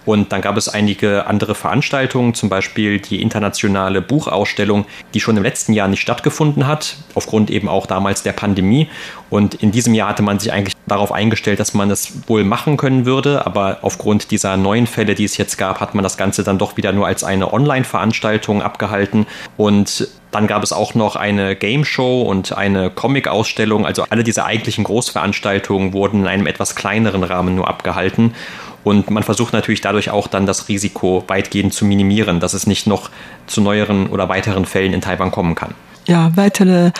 Und 0.06 0.32
dann 0.32 0.42
gab 0.42 0.58
es 0.58 0.70
einige 0.70 1.28
andere 1.28 1.56
Veranstaltungen, 1.56 2.34
zum 2.34 2.50
Beispiel 2.50 3.00
die 3.00 3.22
internationale 3.22 4.02
Buchausstellung, 4.02 4.86
die 5.14 5.20
schon 5.20 5.38
im 5.38 5.44
letzten 5.44 5.74
Jahr 5.74 5.88
nicht 5.88 6.02
stattgefunden 6.02 6.68
hat, 6.68 6.95
aufgrund 7.14 7.50
eben 7.50 7.68
auch 7.68 7.86
damals 7.86 8.24
der 8.24 8.34
Pandemie. 8.34 8.88
Und 9.30 9.56
in 9.56 9.72
diesem 9.72 9.94
Jahr 9.94 10.10
hatte 10.10 10.24
man 10.24 10.40
sich 10.40 10.52
eigentlich 10.52 10.76
darauf 10.88 11.12
eingestellt, 11.12 11.60
dass 11.60 11.74
man 11.74 11.90
es 11.90 12.28
wohl 12.28 12.44
machen 12.44 12.78
können 12.78 13.06
würde, 13.06 13.46
aber 13.46 13.80
aufgrund 13.82 14.32
dieser 14.32 14.56
neuen 14.58 14.88
Fälle, 14.88 15.16
die 15.16 15.24
es 15.24 15.38
jetzt 15.38 15.58
gab, 15.58 15.80
hat 15.80 15.96
man 15.96 16.04
das 16.04 16.18
Ganze 16.18 16.44
dann 16.44 16.58
doch 16.58 16.78
wieder 16.78 16.92
nur 16.92 17.08
als 17.08 17.24
eine 17.24 17.52
Online-Veranstaltung 17.52 18.62
abgehalten. 18.62 19.26
Und 19.58 20.08
dann 20.32 20.48
gab 20.48 20.64
es 20.64 20.74
auch 20.74 20.94
noch 20.96 21.16
eine 21.16 21.56
Game 21.56 21.86
Show 21.86 22.22
und 22.24 22.56
eine 22.58 22.90
Comic-Ausstellung. 22.90 23.86
Also 23.86 24.04
alle 24.10 24.24
diese 24.24 24.46
eigentlichen 24.46 24.84
Großveranstaltungen 24.84 25.94
wurden 25.94 26.22
in 26.22 26.28
einem 26.28 26.46
etwas 26.46 26.76
kleineren 26.76 27.24
Rahmen 27.24 27.56
nur 27.56 27.68
abgehalten. 27.68 28.36
Und 28.84 29.10
man 29.10 29.24
versucht 29.24 29.54
natürlich 29.54 29.82
dadurch 29.82 30.12
auch 30.12 30.28
dann 30.28 30.46
das 30.46 30.70
Risiko 30.70 31.24
weitgehend 31.28 31.74
zu 31.74 31.86
minimieren, 31.86 32.40
dass 32.40 32.54
es 32.54 32.68
nicht 32.68 32.86
noch 32.86 33.10
zu 33.48 33.62
neueren 33.62 34.08
oder 34.08 34.30
weiteren 34.30 34.66
Fällen 34.66 34.94
in 34.94 35.02
Taiwan 35.02 35.32
kommen 35.32 35.56
kann. 35.56 35.74
Ja, 36.08 36.32
weitere 36.36 36.92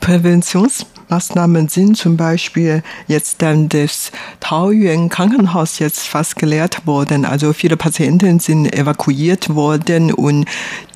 Präventions 0.00 0.84
Maßnahmen 1.10 1.68
sind 1.68 1.96
zum 1.96 2.16
Beispiel 2.16 2.82
jetzt 3.08 3.42
dann 3.42 3.68
das 3.68 4.12
Taoyuan 4.38 5.08
Krankenhaus 5.08 5.78
jetzt 5.80 6.06
fast 6.06 6.36
geleert 6.36 6.86
worden. 6.86 7.24
Also 7.24 7.52
viele 7.52 7.76
Patienten 7.76 8.38
sind 8.38 8.72
evakuiert 8.72 9.54
worden 9.54 10.12
und 10.12 10.46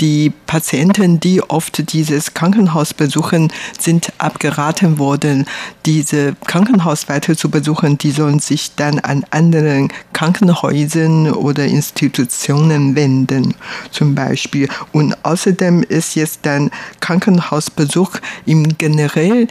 die 0.01 0.33
Patienten, 0.47 1.21
die 1.21 1.43
oft 1.43 1.93
dieses 1.93 2.35
Krankenhaus 2.35 2.95
besuchen, 2.95 3.53
sind 3.79 4.13
abgeraten 4.19 4.99
worden, 4.99 5.47
diese 5.85 6.37
Krankenhaus 6.47 7.09
weiter 7.09 7.37
zu 7.37 7.51
besuchen. 7.51 7.99
Die 7.99 8.13
sollen 8.13 8.39
sich 8.39 8.75
dann 8.77 9.01
an 9.01 9.25
anderen 9.31 9.93
Krankenhäusern 10.13 11.33
oder 11.33 11.65
Institutionen 11.65 12.95
wenden, 12.95 13.55
zum 13.91 14.15
Beispiel. 14.15 14.69
Und 14.93 15.17
außerdem 15.25 15.83
ist 15.83 16.15
jetzt 16.15 16.41
dann 16.43 16.71
Krankenhausbesuch 17.01 18.13
im 18.47 18.79
generell 18.79 19.49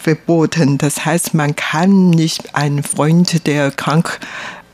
verboten. 0.00 0.78
Das 0.78 1.04
heißt, 1.04 1.34
man 1.34 1.54
kann 1.56 2.10
nicht 2.10 2.54
einen 2.54 2.82
Freund, 2.82 3.46
der 3.46 3.70
krank 3.70 4.18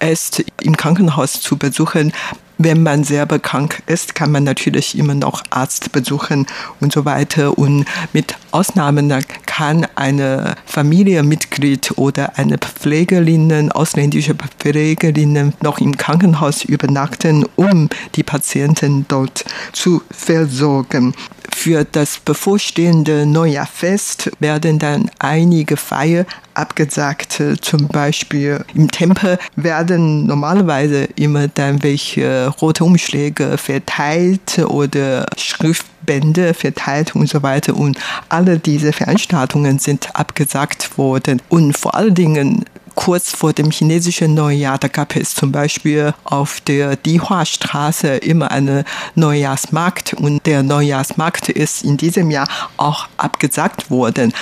ist, 0.01 0.45
im 0.62 0.77
Krankenhaus 0.77 1.41
zu 1.41 1.57
besuchen. 1.57 2.12
Wenn 2.59 2.83
man 2.83 3.05
selber 3.05 3.39
krank 3.39 3.83
ist, 3.87 4.15
kann 4.15 4.33
man 4.33 4.45
natürlich 4.45 4.97
immer 4.97 5.15
noch 5.15 5.43
Arzt 5.51 5.93
besuchen 5.93 6.47
und 6.81 6.91
so 6.91 7.05
weiter. 7.05 7.59
Und 7.59 7.85
mit 8.15 8.35
Ausnahmen 8.51 9.12
kann 9.45 9.87
eine 9.95 10.55
Familienmitglied 10.65 11.99
oder 11.99 12.39
eine 12.39 12.57
Pflegerin, 12.57 13.71
ausländische 13.73 14.35
Pflegerin 14.35 15.53
noch 15.61 15.79
im 15.81 15.99
Krankenhaus 15.99 16.65
übernachten, 16.65 17.45
um 17.57 17.91
die 18.15 18.23
Patienten 18.23 19.05
dort 19.07 19.45
zu 19.73 20.01
versorgen. 20.11 21.15
Für 21.59 21.85
das 21.85 22.19
bevorstehende 22.19 23.27
Neujahrfest 23.27 24.31
werden 24.40 24.79
dann 24.79 25.11
einige 25.19 25.77
Feiern 25.77 26.27
abgesagt. 26.55 27.42
Zum 27.61 27.88
Beispiel 27.88 28.64
im 28.75 28.90
Tempel 28.90 29.38
werden 29.57 30.27
normalerweise 30.27 31.09
immer 31.16 31.49
dann 31.49 31.83
welche 31.83 32.49
rote 32.61 32.85
Umschläge 32.85 33.59
verteilt 33.59 34.59
oder 34.69 35.27
Schriftbände 35.37 36.55
verteilt 36.55 37.16
und 37.16 37.29
so 37.29 37.42
weiter. 37.42 37.75
Und 37.75 37.99
alle 38.29 38.59
diese 38.59 38.92
Veranstaltungen 38.92 39.81
sind 39.81 40.14
abgesagt 40.14 40.99
worden. 40.99 41.42
Und 41.49 41.77
vor 41.77 41.97
allen 41.97 42.14
Dingen 42.14 42.64
kurz 42.97 43.31
vor 43.31 43.53
dem 43.53 43.71
chinesischen 43.71 44.35
Neujahr, 44.35 44.79
da 44.79 44.89
gab 44.89 45.15
es 45.15 45.35
zum 45.35 45.53
Beispiel 45.53 46.13
auf 46.25 46.61
der 46.63 46.97
Dihua-Straße 46.97 48.17
immer 48.17 48.51
einen 48.51 48.85
Neujahrsmarkt 49.15 50.15
und 50.15 50.45
der 50.47 50.65
Neujahrsmarkt 50.65 51.51
ist 51.51 51.85
in 51.85 51.97
diesem 51.97 52.33
Jahr 52.33 52.49
auch 52.77 53.07
abgesagt 53.17 53.91
worden. 53.91 54.33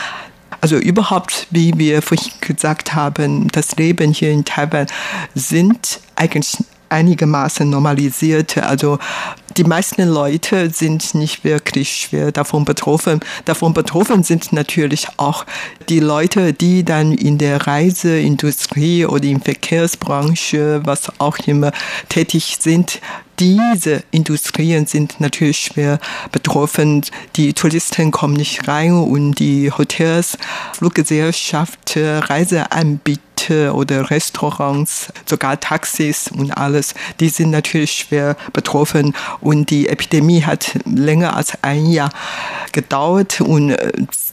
Also 0.62 0.78
überhaupt, 0.78 1.46
wie 1.50 1.76
wir 1.76 2.00
vorhin 2.00 2.32
gesagt 2.40 2.94
haben, 2.94 3.48
das 3.48 3.76
Leben 3.76 4.12
hier 4.12 4.30
in 4.30 4.46
Taiwan 4.46 4.86
sind 5.34 6.00
eigentlich 6.16 6.56
einigermaßen 6.94 7.68
normalisiert. 7.68 8.56
Also 8.58 8.98
die 9.56 9.64
meisten 9.64 10.08
Leute 10.08 10.70
sind 10.70 11.14
nicht 11.14 11.44
wirklich 11.44 11.90
schwer 11.96 12.32
davon 12.32 12.64
betroffen. 12.64 13.20
Davon 13.44 13.74
betroffen 13.74 14.22
sind 14.22 14.52
natürlich 14.52 15.08
auch 15.16 15.44
die 15.88 16.00
Leute, 16.00 16.52
die 16.52 16.84
dann 16.84 17.12
in 17.12 17.38
der 17.38 17.66
Reiseindustrie 17.66 19.06
oder 19.06 19.24
in 19.24 19.40
Verkehrsbranche, 19.40 20.80
was 20.84 21.12
auch 21.20 21.38
immer 21.46 21.72
tätig 22.08 22.58
sind. 22.60 23.00
Diese 23.40 24.04
Industrien 24.12 24.86
sind 24.86 25.18
natürlich 25.18 25.58
schwer 25.58 25.98
betroffen. 26.30 27.02
Die 27.34 27.52
Touristen 27.52 28.12
kommen 28.12 28.34
nicht 28.34 28.68
rein 28.68 28.92
und 28.92 29.34
die 29.40 29.72
Hotels, 29.72 30.38
Fluggesellschaft, 30.72 31.96
Reiseanbieter 31.96 33.33
oder 33.50 34.10
Restaurants, 34.10 35.12
sogar 35.26 35.60
Taxis 35.60 36.28
und 36.28 36.50
alles, 36.52 36.94
die 37.20 37.28
sind 37.28 37.50
natürlich 37.50 37.92
schwer 37.92 38.36
betroffen. 38.52 39.14
Und 39.40 39.70
die 39.70 39.88
Epidemie 39.88 40.42
hat 40.42 40.78
länger 40.84 41.36
als 41.36 41.52
ein 41.62 41.86
Jahr 41.86 42.10
gedauert 42.72 43.40
und 43.40 43.70
äh, 43.70 43.92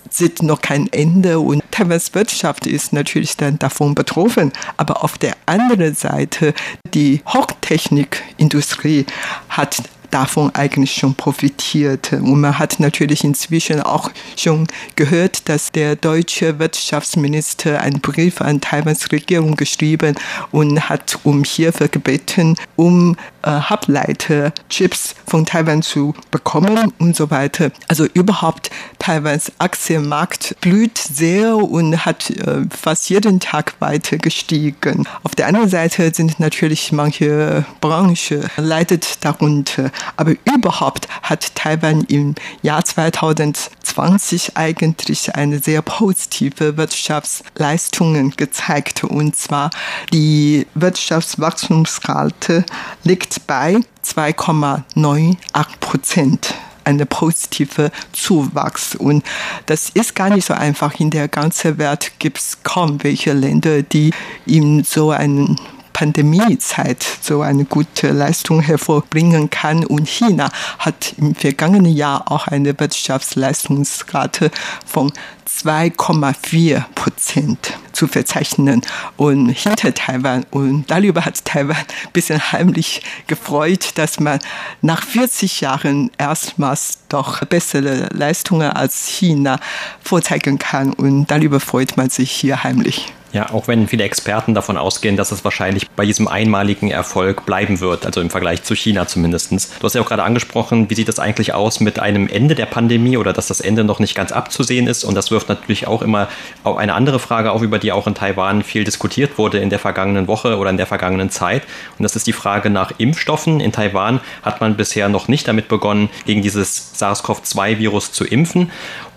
sieht 0.09 0.43
noch 0.43 0.61
kein 0.61 0.91
Ende. 0.91 1.39
Und 1.39 1.63
Taiwans 1.71 2.13
Wirtschaft 2.13 2.67
ist 2.67 2.93
natürlich 2.93 3.37
dann 3.37 3.59
davon 3.59 3.95
betroffen. 3.95 4.51
Aber 4.77 5.03
auf 5.03 5.17
der 5.17 5.35
anderen 5.45 5.95
Seite, 5.95 6.53
die 6.93 7.21
Hochtechnikindustrie 7.27 9.05
hat 9.49 9.83
davon 10.11 10.53
eigentlich 10.53 10.93
schon 10.93 11.15
profitiert. 11.15 12.13
Und 12.13 12.41
man 12.41 12.59
hat 12.59 12.79
natürlich 12.79 13.23
inzwischen 13.23 13.81
auch 13.81 14.11
schon 14.37 14.67
gehört, 14.95 15.49
dass 15.49 15.71
der 15.71 15.95
deutsche 15.95 16.59
Wirtschaftsminister 16.59 17.81
einen 17.81 18.01
Brief 18.01 18.41
an 18.41 18.61
Taiwans 18.61 19.11
Regierung 19.11 19.55
geschrieben 19.55 20.15
und 20.51 20.89
hat 20.89 21.19
um 21.23 21.43
Hilfe 21.43 21.89
gebeten, 21.89 22.55
um 22.75 23.15
äh, 23.43 23.49
Halbleiterchips 23.49 25.15
von 25.25 25.45
Taiwan 25.45 25.81
zu 25.81 26.13
bekommen 26.31 26.93
und 26.99 27.15
so 27.15 27.31
weiter. 27.31 27.71
Also 27.87 28.05
überhaupt 28.05 28.69
Taiwans 28.99 29.51
Aktienmarkt 29.57 30.55
blüht 30.61 30.97
sehr 30.97 31.55
und 31.55 32.05
hat 32.05 32.29
äh, 32.29 32.63
fast 32.69 33.09
jeden 33.09 33.39
Tag 33.39 33.75
weiter 33.79 34.17
gestiegen. 34.17 35.07
Auf 35.23 35.35
der 35.35 35.47
anderen 35.47 35.69
Seite 35.69 36.13
sind 36.13 36.39
natürlich 36.39 36.91
manche 36.91 37.65
Branchen 37.79 38.45
leidet 38.57 39.23
darunter. 39.25 39.91
Aber 40.17 40.33
überhaupt 40.45 41.07
hat 41.23 41.55
Taiwan 41.55 42.01
im 42.05 42.35
Jahr 42.61 42.83
2020 42.83 44.57
eigentlich 44.57 45.35
eine 45.35 45.59
sehr 45.59 45.81
positive 45.81 46.77
Wirtschaftsleistungen 46.77 48.31
gezeigt. 48.31 49.03
Und 49.03 49.35
zwar 49.35 49.69
die 50.13 50.67
Wirtschaftswachstumsrate 50.75 52.65
liegt 53.03 53.30
bei 53.39 53.79
2,98 54.03 55.65
Prozent 55.79 56.53
eine 56.83 57.05
positive 57.05 57.91
Zuwachs. 58.11 58.95
Und 58.95 59.23
das 59.67 59.89
ist 59.89 60.15
gar 60.15 60.29
nicht 60.29 60.45
so 60.45 60.53
einfach. 60.53 60.99
In 60.99 61.09
der 61.09 61.27
ganzen 61.27 61.77
Welt 61.77 62.13
gibt 62.19 62.39
es 62.39 62.63
kaum 62.63 63.03
welche 63.03 63.33
Länder, 63.33 63.83
die 63.83 64.13
in 64.45 64.83
so 64.83 65.11
einen 65.11 65.59
Pandemiezeit 65.93 67.05
so 67.21 67.41
eine 67.41 67.65
gute 67.65 68.11
Leistung 68.11 68.61
hervorbringen 68.61 69.49
kann. 69.49 69.85
Und 69.85 70.07
China 70.07 70.49
hat 70.79 71.13
im 71.17 71.35
vergangenen 71.35 71.93
Jahr 71.93 72.31
auch 72.31 72.47
eine 72.47 72.79
Wirtschaftsleistungsrate 72.79 74.51
von 74.85 75.11
2,4 75.47 76.83
Prozent 76.95 77.77
zu 77.91 78.07
verzeichnen 78.07 78.81
und 79.17 79.49
hinter 79.49 79.93
Taiwan. 79.93 80.45
Und 80.49 80.89
darüber 80.89 81.25
hat 81.25 81.43
Taiwan 81.45 81.75
ein 81.75 82.11
bisschen 82.13 82.51
heimlich 82.51 83.01
gefreut, 83.27 83.91
dass 83.95 84.19
man 84.19 84.39
nach 84.81 85.03
40 85.03 85.61
Jahren 85.61 86.09
erstmals 86.17 86.99
doch 87.09 87.43
bessere 87.45 88.09
Leistungen 88.13 88.71
als 88.71 89.07
China 89.07 89.59
vorzeigen 90.01 90.57
kann. 90.57 90.93
Und 90.93 91.29
darüber 91.29 91.59
freut 91.59 91.97
man 91.97 92.09
sich 92.09 92.31
hier 92.31 92.63
heimlich. 92.63 93.13
Ja, 93.33 93.49
auch 93.51 93.69
wenn 93.69 93.87
viele 93.87 94.03
Experten 94.03 94.53
davon 94.53 94.77
ausgehen, 94.77 95.15
dass 95.15 95.31
es 95.31 95.45
wahrscheinlich 95.45 95.89
bei 95.91 96.05
diesem 96.05 96.27
einmaligen 96.27 96.91
Erfolg 96.91 97.45
bleiben 97.45 97.79
wird, 97.79 98.05
also 98.05 98.19
im 98.19 98.29
Vergleich 98.29 98.63
zu 98.63 98.75
China 98.75 99.07
zumindest. 99.07 99.51
Du 99.51 99.85
hast 99.85 99.95
ja 99.95 100.01
auch 100.01 100.07
gerade 100.07 100.23
angesprochen, 100.23 100.89
wie 100.89 100.95
sieht 100.95 101.07
das 101.07 101.17
eigentlich 101.17 101.53
aus 101.53 101.79
mit 101.79 101.99
einem 101.99 102.27
Ende 102.27 102.55
der 102.55 102.65
Pandemie 102.65 103.15
oder 103.15 103.31
dass 103.31 103.47
das 103.47 103.61
Ende 103.61 103.85
noch 103.85 103.99
nicht 103.99 104.15
ganz 104.15 104.31
abzusehen 104.33 104.87
ist. 104.87 105.05
Und 105.05 105.15
das 105.15 105.31
wirft 105.31 105.47
natürlich 105.47 105.87
auch 105.87 106.01
immer 106.01 106.27
eine 106.63 106.93
andere 106.93 107.19
Frage 107.19 107.51
auf, 107.51 107.61
über 107.61 107.79
die 107.79 107.93
auch 107.93 108.05
in 108.05 108.15
Taiwan 108.15 108.63
viel 108.63 108.83
diskutiert 108.83 109.37
wurde 109.37 109.59
in 109.59 109.69
der 109.69 109.79
vergangenen 109.79 110.27
Woche 110.27 110.57
oder 110.57 110.69
in 110.69 110.77
der 110.77 110.87
vergangenen 110.87 111.29
Zeit. 111.29 111.63
Und 111.97 112.03
das 112.03 112.17
ist 112.17 112.27
die 112.27 112.33
Frage 112.33 112.69
nach 112.69 112.91
Impfstoffen. 112.97 113.61
In 113.61 113.71
Taiwan 113.71 114.19
hat 114.43 114.59
man 114.59 114.75
bisher 114.75 115.07
noch 115.07 115.29
nicht 115.29 115.47
damit 115.47 115.69
begonnen, 115.69 116.09
gegen 116.25 116.41
dieses 116.41 116.91
SARS-CoV-2-Virus 116.99 118.11
zu 118.11 118.25
impfen. 118.25 118.71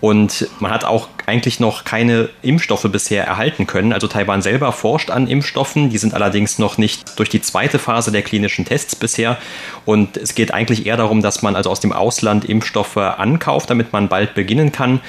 Und 0.05 0.47
man 0.59 0.69
hat 0.69 0.85
auch 0.85 1.07
eigentlich 1.25 1.59
noch 1.59 1.83
keine 1.83 2.29
Impfstoffe 2.43 2.85
bisher 2.91 3.25
erhalten 3.25 3.65
können. 3.65 3.91
Also 3.91 4.05
Taiwan 4.05 4.43
selber 4.43 4.71
forscht 4.71 5.09
an 5.09 5.25
Impfstoffen. 5.25 5.89
Die 5.89 5.97
sind 5.97 6.13
allerdings 6.13 6.59
noch 6.59 6.77
nicht 6.77 7.17
durch 7.17 7.29
die 7.29 7.41
zweite 7.41 7.79
Phase 7.79 8.11
der 8.11 8.21
klinischen 8.21 8.65
Tests 8.65 8.95
bisher. 8.95 9.39
Und 9.83 10.15
es 10.15 10.35
geht 10.35 10.53
eigentlich 10.53 10.85
eher 10.85 10.95
darum, 10.95 11.23
dass 11.23 11.41
man 11.41 11.55
also 11.55 11.71
aus 11.71 11.79
dem 11.79 11.91
Ausland 11.91 12.45
Impfstoffe 12.45 12.97
ankauft, 12.97 13.71
damit 13.71 13.93
man 13.93 14.07
bald 14.07 14.35
beginnen 14.35 14.71
kann. 14.71 14.99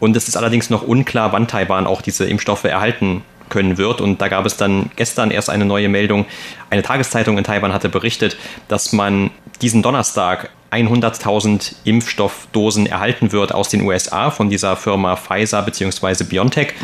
Und 0.00 0.16
es 0.16 0.26
ist 0.26 0.38
allerdings 0.38 0.70
noch 0.70 0.80
unklar, 0.80 1.32
wann 1.32 1.48
Taiwan 1.48 1.86
auch 1.86 2.00
diese 2.00 2.24
Impfstoffe 2.24 2.64
erhalten 2.64 3.24
können 3.48 3.78
wird. 3.78 4.00
Und 4.00 4.20
da 4.20 4.28
gab 4.28 4.46
es 4.46 4.56
dann 4.56 4.90
gestern 4.96 5.30
erst 5.30 5.50
eine 5.50 5.64
neue 5.64 5.88
Meldung. 5.88 6.26
Eine 6.70 6.82
Tageszeitung 6.82 7.38
in 7.38 7.44
Taiwan 7.44 7.72
hatte 7.72 7.88
berichtet, 7.88 8.36
dass 8.68 8.92
man 8.92 9.30
diesen 9.62 9.82
Donnerstag 9.82 10.50
100.000 10.72 11.74
Impfstoffdosen 11.84 12.86
erhalten 12.86 13.32
wird 13.32 13.54
aus 13.54 13.68
den 13.68 13.82
USA 13.82 14.30
von 14.30 14.50
dieser 14.50 14.76
Firma 14.76 15.16
Pfizer 15.16 15.62
bzw. 15.62 16.24
BioNTech. 16.24 16.74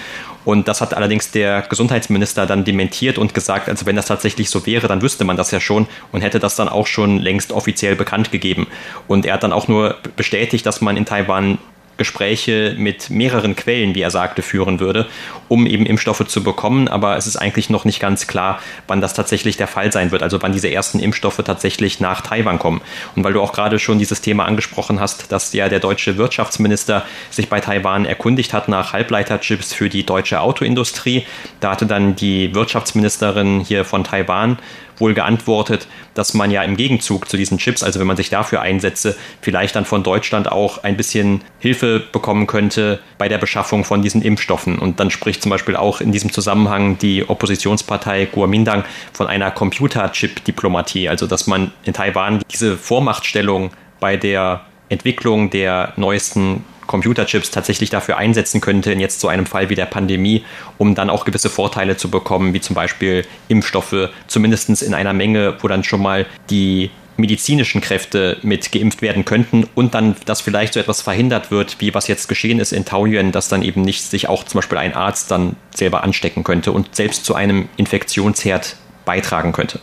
Und 0.45 0.67
das 0.67 0.81
hat 0.81 0.95
allerdings 0.95 1.31
der 1.31 1.63
Gesundheitsminister 1.63 2.47
dann 2.47 2.65
dementiert 2.65 3.17
und 3.17 3.33
gesagt, 3.33 3.69
also 3.69 3.87
wenn 3.87 3.95
das 3.95 4.07
tatsächlich 4.07 4.51
so 4.51 4.67
wäre, 4.67 4.89
dann 4.89 5.03
wüsste 5.03 5.25
man 5.25 5.37
das 5.37 5.53
ja 5.53 5.61
schon 5.61 5.87
und 6.11 6.21
hätte 6.23 6.41
das 6.41 6.57
dann 6.57 6.69
auch 6.69 6.87
schon 6.87 7.19
längst 7.19 7.53
offiziell 7.53 7.95
bekannt 7.95 8.33
gegeben. 8.33 8.67
Und 9.07 9.25
er 9.25 9.35
hat 9.35 9.45
dann 9.45 9.53
auch 9.53 9.69
nur 9.69 9.97
bestätigt, 10.17 10.67
dass 10.67 10.81
man 10.81 10.97
in 10.97 11.05
Taiwan 11.05 11.59
Gespräche 12.03 12.75
mit 12.77 13.11
mehreren 13.11 13.55
Quellen, 13.55 13.95
wie 13.95 14.01
er 14.01 14.11
sagte, 14.11 14.43
führen 14.43 14.81
würde, 14.81 15.07
um 15.47 15.67
eben 15.67 15.87
Impfstoffe 15.87 16.27
zu 16.27 16.43
bekommen. 16.43 16.89
Aber 16.89 17.17
es 17.17 17.29
ist 17.29 17.37
eigentlich 17.37 17.71
noch 17.71 17.85
nicht 17.85 18.01
ganz 18.01 18.27
klar, 18.27 18.59
wann 18.89 19.01
das 19.01 19.15
tatsächlich 19.15 19.57
der 19.57 19.69
Fall 19.69 19.93
sein 19.93 20.11
wird, 20.11 20.25
also 20.25 20.43
wann 20.43 20.53
diese 20.53 20.69
ersten 20.69 20.99
Impfstoffe 20.99 21.41
tatsächlich 21.45 22.01
nach 22.01 22.21
Taiwan 22.21 22.59
kommen. 22.59 22.81
Und 23.15 23.23
weil 23.23 23.33
du 23.33 23.41
auch 23.41 23.53
gerade 23.53 23.79
schon 23.79 24.01
dieses 24.01 24.21
Thema 24.21 24.47
angesprochen 24.47 24.99
hast, 24.99 25.31
dass 25.31 25.53
ja 25.53 25.69
der 25.69 25.79
deutsche 25.79 26.17
Wirtschaftsminister 26.17 27.05
sich 27.31 27.49
bei 27.49 27.61
Taiwan 27.61 28.05
erkundigt 28.05 28.53
hat 28.53 28.67
nach 28.67 28.93
Halbleiterchips 28.93 29.73
für 29.73 29.89
die 29.89 30.05
deutsche 30.05 30.41
Autoindustrie, 30.41 31.25
da 31.61 31.71
hatte 31.71 31.87
dann 31.87 32.17
die 32.17 32.53
Wirtschaftsministerin 32.53 33.61
hier 33.61 33.85
von 33.85 34.03
Taiwan 34.03 34.59
wohl 35.03 35.13
geantwortet, 35.13 35.87
dass 36.15 36.33
man 36.33 36.51
ja 36.51 36.63
im 36.63 36.77
Gegenzug 36.79 37.29
zu 37.29 37.37
diesen 37.37 37.59
Chips, 37.59 37.83
also 37.83 38.01
wenn 38.01 38.07
man 38.07 38.17
sich 38.17 38.31
dafür 38.31 38.63
einsetze, 38.63 39.17
vielleicht 39.43 39.77
dann 39.77 39.85
von 39.85 40.03
Deutschland 40.03 40.51
auch 40.51 40.83
ein 40.83 40.97
bisschen 40.97 41.43
Hilfe 41.59 42.01
bekommen 42.01 42.47
könnte 42.47 43.01
bei 43.19 43.29
der 43.29 43.39
Beschaffung 43.39 43.85
von 43.85 44.01
diesen 44.01 44.23
Impfstoffen. 44.23 44.79
Und 44.79 45.01
dann 45.01 45.11
spricht 45.11 45.43
zum 45.43 45.51
Beispiel 45.51 45.77
auch 45.77 46.01
in 46.01 46.13
diesem 46.13 46.33
Zusammenhang 46.33 46.97
die 46.99 47.29
Oppositionspartei 47.29 48.27
Kuomintang 48.27 48.85
von 49.13 49.27
einer 49.27 49.51
Computerchip-Diplomatie, 49.51 51.09
also 51.09 51.27
dass 51.27 51.47
man 51.47 51.73
in 51.85 51.93
Taiwan 51.93 52.41
diese 52.51 52.79
Vormachtstellung 52.79 53.73
bei 54.01 54.17
der 54.17 54.63
Entwicklung 54.89 55.51
der 55.51 55.93
neuesten 55.97 56.65
Computerchips 56.87 57.51
tatsächlich 57.51 57.91
dafür 57.91 58.17
einsetzen 58.17 58.61
könnte, 58.61 58.93
in 58.93 59.01
jetzt 59.01 59.21
so 59.21 59.29
einem 59.29 59.47
Fall 59.47 59.71
wie 59.71 59.75
der 59.75 59.87
Pandemie, 59.87 60.45
um 60.79 60.95
dann 60.95 61.11
auch 61.11 61.25
gewisse 61.25 61.51
Vorteile 61.51 61.97
zu 61.97 62.11
bekommen, 62.11 62.55
wie 62.55 62.61
zum 62.61 62.75
Beispiel 62.75 63.25
Impfstoffe, 63.49 64.11
zumindest 64.27 64.83
in 64.83 64.95
einer 64.95 65.13
Menge, 65.13 65.57
wo 65.61 65.69
dann 65.69 65.85
schon 65.85 66.03
mal 66.03 66.27
die 66.51 66.91
medizinischen 67.17 67.81
Kräfte 67.81 68.39
mit 68.43 68.73
geimpft 68.73 69.03
werden 69.03 69.25
könnten 69.25 69.69
und 69.75 69.95
dann, 69.95 70.17
dass 70.25 70.41
vielleicht 70.41 70.75
so 70.75 70.81
etwas 70.81 71.03
verhindert 71.03 71.51
wird, 71.51 71.81
wie 71.81 71.95
was 71.95 72.09
jetzt 72.09 72.29
geschehen 72.29 72.59
ist 72.59 72.73
in 72.73 72.85
Taoyuan, 72.85 73.33
dass 73.33 73.49
dann 73.49 73.63
eben 73.63 73.83
nicht 73.83 74.03
sich 74.03 74.29
auch 74.29 74.45
zum 74.45 74.59
Beispiel 74.59 74.79
ein 74.79 74.95
Arzt 74.95 75.31
dann 75.31 75.57
selber 75.75 76.03
anstecken 76.05 76.43
könnte 76.43 76.73
und 76.73 76.95
selbst 76.95 77.25
zu 77.25 77.35
einem 77.35 77.69
Infektionsherd 77.77 78.77
beitragen 79.05 79.53
könnte. 79.53 79.81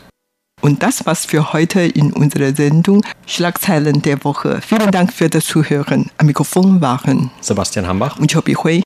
Und 0.62 0.84
das 0.84 1.06
war's 1.06 1.26
für 1.26 1.54
heute 1.54 1.82
in 1.82 2.12
unserer 2.12 2.54
Sendung 2.54 3.04
Schlagzeilen 3.26 4.02
der 4.02 4.24
Woche. 4.24 4.60
Vielen 4.62 4.92
Dank 4.92 5.14
für 5.14 5.30
das 5.30 5.46
Zuhören. 5.46 6.12
Am 6.18 6.26
Mikrofon 6.26 6.82
waren 6.82 7.32
Sebastian 7.40 7.88
Hambach 7.88 8.20
und 8.20 8.32
Chobi 8.32 8.56
Hui. 8.56 8.82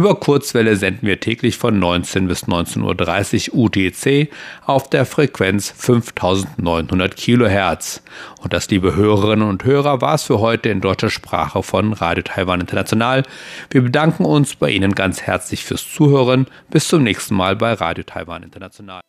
Über 0.00 0.14
Kurzwelle 0.14 0.76
senden 0.76 1.06
wir 1.06 1.20
täglich 1.20 1.58
von 1.58 1.78
19 1.78 2.26
bis 2.26 2.44
19.30 2.44 3.52
Uhr 3.52 3.64
UTC 3.66 4.32
auf 4.64 4.88
der 4.88 5.04
Frequenz 5.04 5.74
5900 5.76 7.14
Kilohertz. 7.14 8.02
Und 8.40 8.54
das, 8.54 8.70
liebe 8.70 8.96
Hörerinnen 8.96 9.46
und 9.46 9.62
Hörer, 9.64 10.00
war 10.00 10.14
es 10.14 10.22
für 10.22 10.40
heute 10.40 10.70
in 10.70 10.80
deutscher 10.80 11.10
Sprache 11.10 11.62
von 11.62 11.92
Radio 11.92 12.22
Taiwan 12.22 12.62
International. 12.62 13.24
Wir 13.68 13.82
bedanken 13.82 14.24
uns 14.24 14.54
bei 14.54 14.70
Ihnen 14.70 14.94
ganz 14.94 15.20
herzlich 15.20 15.66
fürs 15.66 15.86
Zuhören. 15.86 16.46
Bis 16.70 16.88
zum 16.88 17.02
nächsten 17.02 17.34
Mal 17.34 17.56
bei 17.56 17.74
Radio 17.74 18.02
Taiwan 18.02 18.42
International. 18.42 19.02